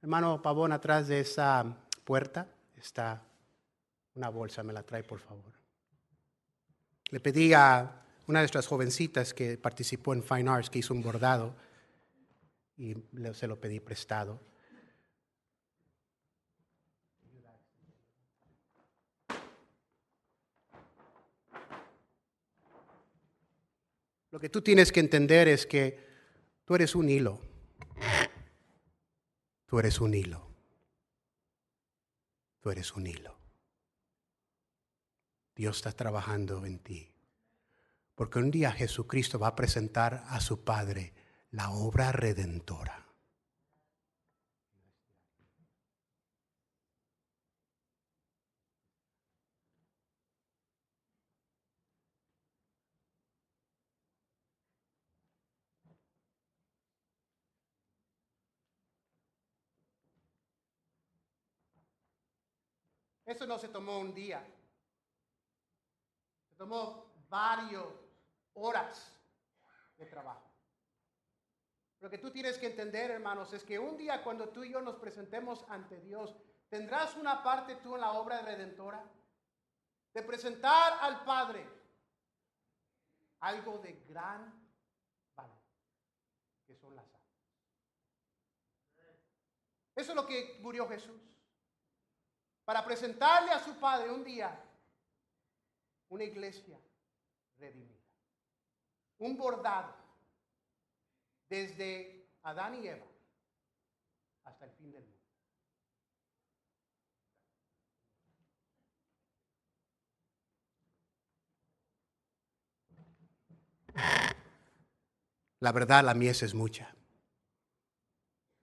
[0.00, 2.46] Hermano Pavón, atrás de esa puerta
[2.76, 3.22] está
[4.14, 5.52] una bolsa, me la trae por favor.
[7.10, 11.02] Le pedí a una de nuestras jovencitas que participó en Fine Arts, que hizo un
[11.02, 11.54] bordado,
[12.76, 12.94] y
[13.34, 14.40] se lo pedí prestado.
[24.34, 25.96] Lo que tú tienes que entender es que
[26.64, 27.40] tú eres un hilo.
[29.64, 30.44] Tú eres un hilo.
[32.58, 33.38] Tú eres un hilo.
[35.54, 37.12] Dios está trabajando en ti.
[38.16, 41.12] Porque un día Jesucristo va a presentar a su Padre
[41.52, 43.03] la obra redentora.
[63.24, 64.46] Eso no se tomó un día.
[66.48, 67.84] Se tomó varias
[68.54, 69.12] horas
[69.96, 70.50] de trabajo.
[72.00, 74.80] Lo que tú tienes que entender, hermanos, es que un día cuando tú y yo
[74.80, 76.36] nos presentemos ante Dios,
[76.68, 79.02] tendrás una parte tú en la obra redentora
[80.12, 81.66] de presentar al Padre
[83.40, 84.70] algo de gran
[85.34, 85.62] valor,
[86.66, 87.20] que son las almas.
[89.96, 91.33] Eso es lo que murió Jesús.
[92.64, 94.58] Para presentarle a su Padre un día
[96.08, 96.78] una iglesia
[97.58, 98.00] redimida.
[99.18, 99.94] Un bordado
[101.48, 103.06] desde Adán y Eva
[104.44, 105.14] hasta el fin del mundo.
[115.60, 116.94] La verdad, la mies es mucha.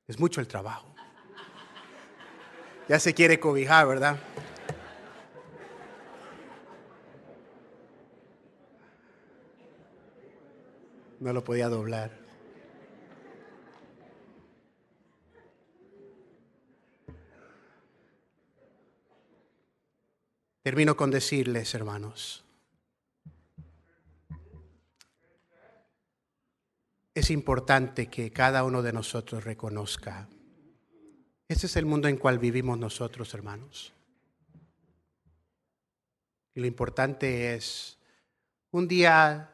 [0.07, 0.93] Es mucho el trabajo.
[2.91, 4.19] Ya se quiere cobijar, ¿verdad?
[11.21, 12.11] No lo podía doblar.
[20.61, 22.43] Termino con decirles, hermanos,
[27.13, 30.27] es importante que cada uno de nosotros reconozca,
[31.51, 33.91] ese es el mundo en cual vivimos nosotros, hermanos.
[36.55, 37.97] Y lo importante es,
[38.71, 39.51] un día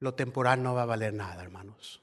[0.00, 2.02] lo temporal no va a valer nada, hermanos.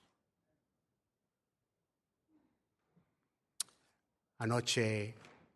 [4.38, 5.16] Anoche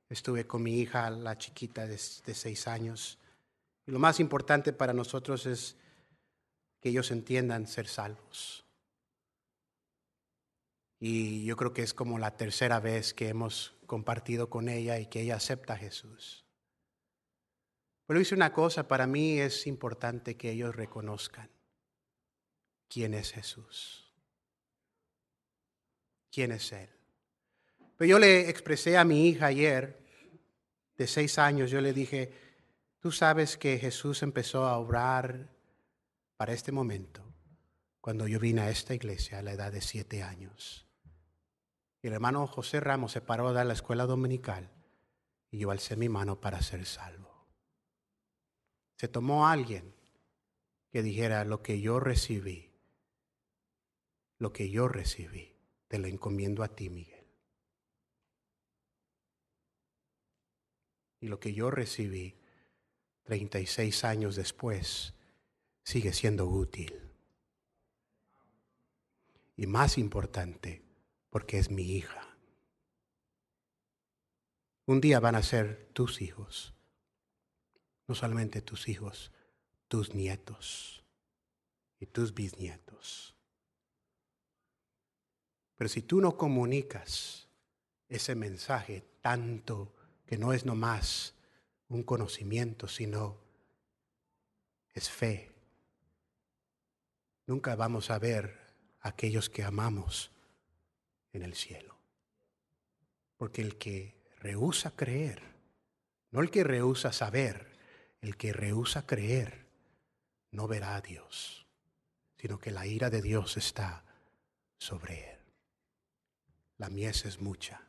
[0.10, 3.18] estuve con mi hija, la chiquita de, seis años,
[3.88, 5.78] y lo más importante para nosotros es
[6.82, 8.65] que ellos entiendan ser salvos.
[11.08, 15.06] Y yo creo que es como la tercera vez que hemos compartido con ella y
[15.06, 16.48] que ella acepta a Jesús.
[18.08, 21.52] Pero hice una cosa, para mí es importante que ellos reconozcan
[22.90, 24.12] quién es Jesús.
[26.32, 26.90] ¿Quién es Él?
[27.98, 30.00] Pero yo le expresé a mi hija ayer,
[30.98, 32.34] de seis años, yo le dije,
[32.98, 35.52] tú sabes que Jesús empezó a obrar
[36.36, 37.24] para este momento,
[38.02, 40.85] cuando yo vine a esta iglesia a la edad de siete años.
[42.06, 44.70] Y el hermano José Ramos se paró a dar la escuela dominical
[45.50, 47.48] y yo alcé mi mano para ser salvo.
[48.96, 49.96] Se tomó alguien
[50.92, 52.76] que dijera lo que yo recibí
[54.38, 55.56] lo que yo recibí,
[55.88, 57.26] te lo encomiendo a ti, Miguel.
[61.22, 62.38] Y lo que yo recibí,
[63.24, 65.16] 36 años después,
[65.82, 67.02] sigue siendo útil.
[69.56, 70.85] Y más importante,
[71.36, 72.26] porque es mi hija.
[74.86, 76.74] Un día van a ser tus hijos,
[78.08, 79.34] no solamente tus hijos,
[79.90, 81.04] tus nietos
[82.00, 83.36] y tus bisnietos.
[85.76, 87.50] Pero si tú no comunicas
[88.08, 89.94] ese mensaje tanto
[90.26, 91.36] que no es nomás
[91.90, 93.42] un conocimiento, sino
[94.94, 95.52] es fe,
[97.46, 98.58] nunca vamos a ver
[99.02, 100.32] a aquellos que amamos
[101.36, 101.96] en el cielo.
[103.38, 105.42] Porque el que rehúsa creer,
[106.32, 107.76] no el que rehúsa saber,
[108.22, 109.66] el que rehúsa creer,
[110.52, 111.66] no verá a Dios,
[112.38, 114.04] sino que la ira de Dios está
[114.78, 115.40] sobre él.
[116.78, 117.82] La mies es mucha.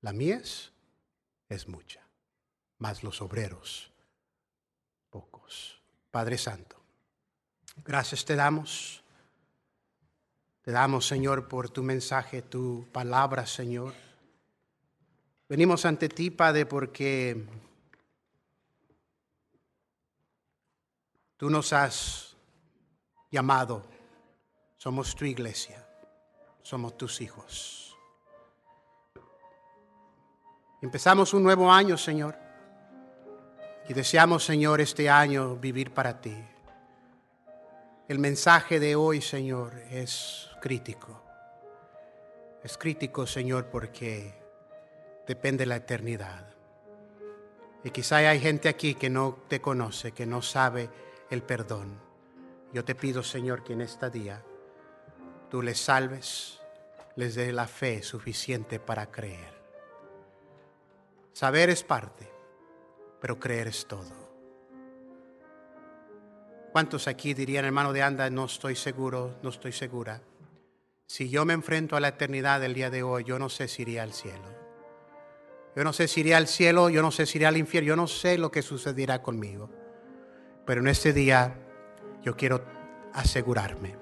[0.00, 0.72] La mies
[1.48, 2.06] es mucha,
[2.78, 3.90] mas los obreros
[5.10, 5.80] pocos.
[6.10, 6.76] Padre Santo,
[7.84, 9.02] gracias te damos.
[10.66, 13.94] Te damos, Señor, por tu mensaje, tu palabra, Señor.
[15.48, 17.46] Venimos ante ti, Padre, porque
[21.36, 22.36] tú nos has
[23.30, 23.84] llamado.
[24.76, 25.86] Somos tu iglesia.
[26.62, 27.96] Somos tus hijos.
[30.82, 32.36] Empezamos un nuevo año, Señor.
[33.88, 36.36] Y deseamos, Señor, este año vivir para ti.
[38.08, 41.22] El mensaje de hoy, Señor, es crítico.
[42.62, 44.34] Es crítico, Señor, porque
[45.26, 46.46] depende de la eternidad.
[47.84, 50.90] Y quizá hay gente aquí que no te conoce, que no sabe
[51.30, 52.00] el perdón.
[52.72, 54.42] Yo te pido, Señor, que en este día
[55.50, 56.60] tú les salves,
[57.14, 59.54] les dé la fe suficiente para creer.
[61.32, 62.28] Saber es parte,
[63.20, 64.26] pero creer es todo.
[66.72, 70.20] ¿Cuántos aquí dirían, hermano de Anda, no estoy seguro, no estoy segura?
[71.06, 73.82] Si yo me enfrento a la eternidad del día de hoy, yo no sé si
[73.82, 74.54] iría al cielo.
[75.76, 77.96] Yo no sé si iría al cielo, yo no sé si iría al infierno, yo
[77.96, 79.70] no sé lo que sucederá conmigo.
[80.66, 81.54] Pero en este día
[82.22, 82.64] yo quiero
[83.12, 83.94] asegurarme.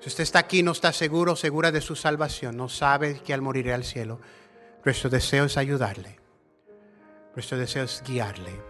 [0.00, 3.40] Si usted está aquí, no está seguro, segura de su salvación, no sabe que al
[3.40, 4.20] morir al cielo,
[4.84, 6.18] nuestro deseo es ayudarle.
[7.36, 8.60] Nuestro deseo es guiarle.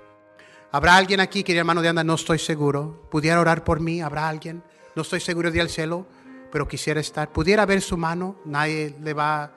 [0.71, 3.09] ¿Habrá alguien aquí que hermano de anda, no estoy seguro?
[3.11, 4.03] ¿Pudiera orar por mí?
[4.03, 4.63] ¿Habrá alguien?
[4.95, 6.07] No estoy seguro de ir al cielo
[6.55, 7.33] pero quisiera estar.
[7.33, 9.51] Pudiera ver su mano, nadie le va a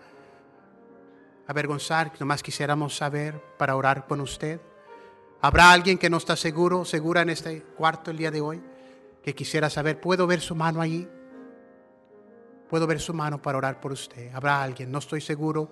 [1.45, 4.59] avergonzar, nomás quisiéramos saber para orar con usted.
[5.41, 8.63] ¿Habrá alguien que no está seguro, segura en este cuarto el día de hoy,
[9.21, 11.07] que quisiera saber, ¿puedo ver su mano allí?
[12.67, 14.33] ¿Puedo ver su mano para orar por usted?
[14.33, 14.91] ¿Habrá alguien?
[14.91, 15.69] No estoy seguro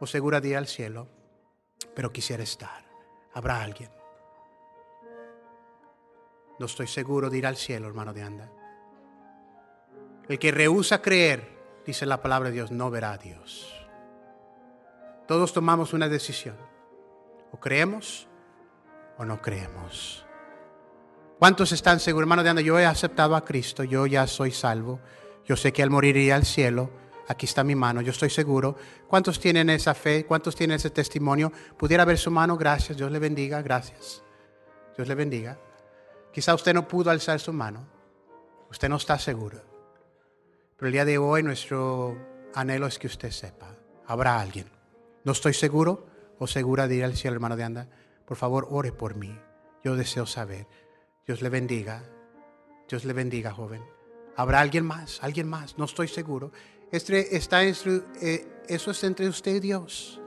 [0.00, 1.06] o segura de ir al cielo,
[1.94, 2.84] pero quisiera estar.
[3.32, 3.90] ¿Habrá alguien?
[6.58, 8.50] No estoy seguro de ir al cielo, hermano de Anda.
[10.28, 13.70] El que rehúsa creer, dice la palabra de Dios, no verá a Dios.
[15.26, 16.56] Todos tomamos una decisión.
[17.52, 18.26] O creemos
[19.18, 20.24] o no creemos.
[21.38, 22.62] ¿Cuántos están seguros, hermano de anda?
[22.62, 25.00] Yo he aceptado a Cristo, yo ya soy salvo.
[25.44, 26.90] Yo sé que al morir iré al cielo.
[27.28, 28.76] Aquí está mi mano, yo estoy seguro.
[29.08, 30.24] ¿Cuántos tienen esa fe?
[30.26, 31.52] ¿Cuántos tienen ese testimonio?
[31.78, 32.56] ¿Pudiera ver su mano?
[32.56, 34.22] Gracias, Dios le bendiga, gracias.
[34.96, 35.58] Dios le bendiga.
[36.32, 37.86] Quizá usted no pudo alzar su mano.
[38.70, 39.73] Usted no está seguro.
[40.76, 42.16] Pero el día de hoy nuestro
[42.54, 44.66] anhelo es que usted sepa, habrá alguien.
[45.24, 46.06] No estoy seguro
[46.38, 47.88] o segura de ir al cielo, hermano de anda.
[48.24, 49.38] Por favor, ore por mí.
[49.82, 50.66] Yo deseo saber.
[51.26, 52.02] Dios le bendiga.
[52.88, 53.82] Dios le bendiga, joven.
[54.36, 55.22] ¿Habrá alguien más?
[55.22, 55.78] ¿Alguien más?
[55.78, 56.52] No estoy seguro.
[56.90, 57.74] Este está eh,
[58.68, 60.20] eso es entre usted y Dios.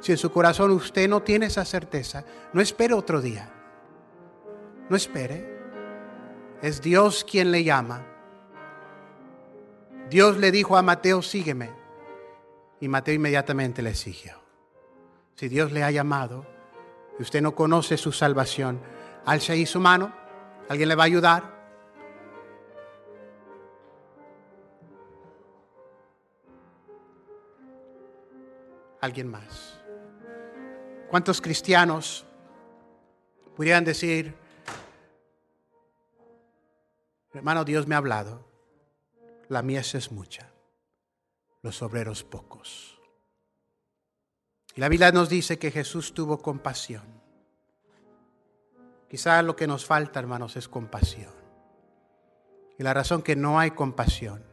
[0.00, 3.52] Si en su corazón usted no tiene esa certeza, no espere otro día.
[4.88, 5.58] No espere.
[6.62, 8.06] Es Dios quien le llama.
[10.10, 11.70] Dios le dijo a Mateo, sígueme.
[12.80, 14.34] Y Mateo inmediatamente le siguió.
[15.34, 16.46] Si Dios le ha llamado
[17.18, 18.80] y usted no conoce su salvación,
[19.26, 20.12] alce ahí su mano.
[20.68, 21.58] ¿Alguien le va a ayudar?
[29.00, 29.78] Alguien más.
[31.08, 32.24] ¿Cuántos cristianos
[33.56, 34.34] pudieran decir,
[37.32, 38.47] hermano, Dios me ha hablado?
[39.48, 40.50] La mies es mucha,
[41.62, 43.00] los obreros pocos.
[44.74, 47.04] Y la Biblia nos dice que Jesús tuvo compasión.
[49.08, 51.32] Quizá lo que nos falta, hermanos, es compasión.
[52.78, 54.44] Y la razón que no hay compasión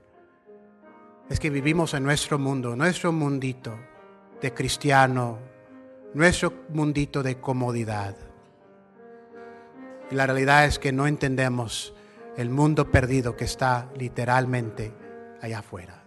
[1.30, 3.78] es que vivimos en nuestro mundo, nuestro mundito
[4.42, 5.40] de cristiano
[6.16, 8.16] nuestro mundito de comodidad.
[10.10, 11.94] Y la realidad es que no entendemos
[12.38, 14.94] el mundo perdido que está literalmente
[15.42, 16.04] allá afuera.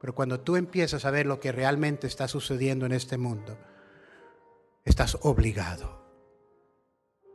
[0.00, 3.56] Pero cuando tú empiezas a ver lo que realmente está sucediendo en este mundo,
[4.84, 6.04] estás obligado.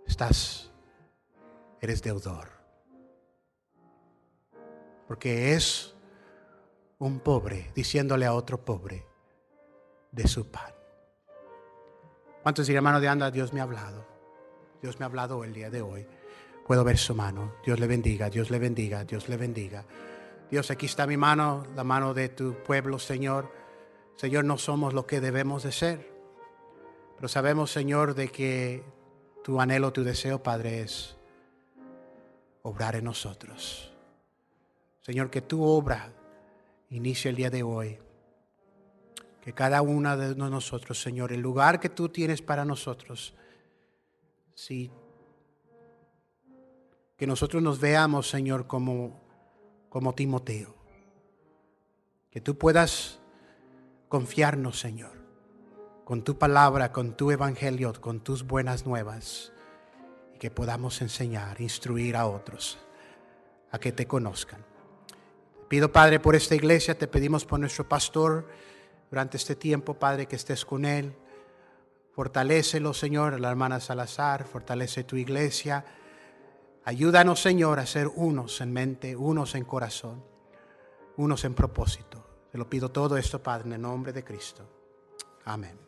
[0.06, 0.72] Estás,
[1.80, 2.50] eres deudor.
[5.08, 5.94] Porque es
[7.00, 9.06] un pobre diciéndole a otro pobre
[10.12, 10.74] de su pan.
[12.44, 13.32] ¿Cuántos dirán, hermano de anda?
[13.32, 14.06] Dios me ha hablado.
[14.82, 16.08] Dios me ha hablado el día de hoy.
[16.72, 17.56] Puedo ver su mano.
[17.66, 19.84] Dios le bendiga, Dios le bendiga, Dios le bendiga.
[20.50, 23.52] Dios, aquí está mi mano, la mano de tu pueblo, Señor.
[24.16, 26.10] Señor, no somos lo que debemos de ser.
[27.18, 28.86] Pero sabemos, Señor, de que
[29.44, 31.18] tu anhelo, tu deseo, Padre, es
[32.62, 33.92] obrar en nosotros.
[35.02, 36.14] Señor, que tu obra
[36.90, 38.00] inicie el día de hoy.
[39.42, 43.34] Que cada una de nosotros, Señor, el lugar que tú tienes para nosotros,
[44.56, 44.90] sí,
[47.22, 49.22] que nosotros nos veamos, Señor, como
[49.92, 50.74] como Timoteo.
[52.32, 53.20] Que tú puedas
[54.08, 55.12] confiarnos, Señor,
[56.04, 59.52] con tu palabra, con tu evangelio, con tus buenas nuevas,
[60.34, 62.80] y que podamos enseñar, instruir a otros
[63.70, 64.66] a que te conozcan.
[65.68, 68.48] pido, Padre, por esta iglesia, te pedimos por nuestro pastor
[69.12, 71.14] durante este tiempo, Padre, que estés con él.
[72.14, 75.86] Fortalécelo, Señor, la hermana Salazar, fortalece tu iglesia
[76.84, 80.24] Ayúdanos, Señor, a ser unos en mente, unos en corazón,
[81.18, 82.48] unos en propósito.
[82.52, 84.68] Te lo pido todo esto, Padre, en el nombre de Cristo.
[85.46, 85.81] Amén.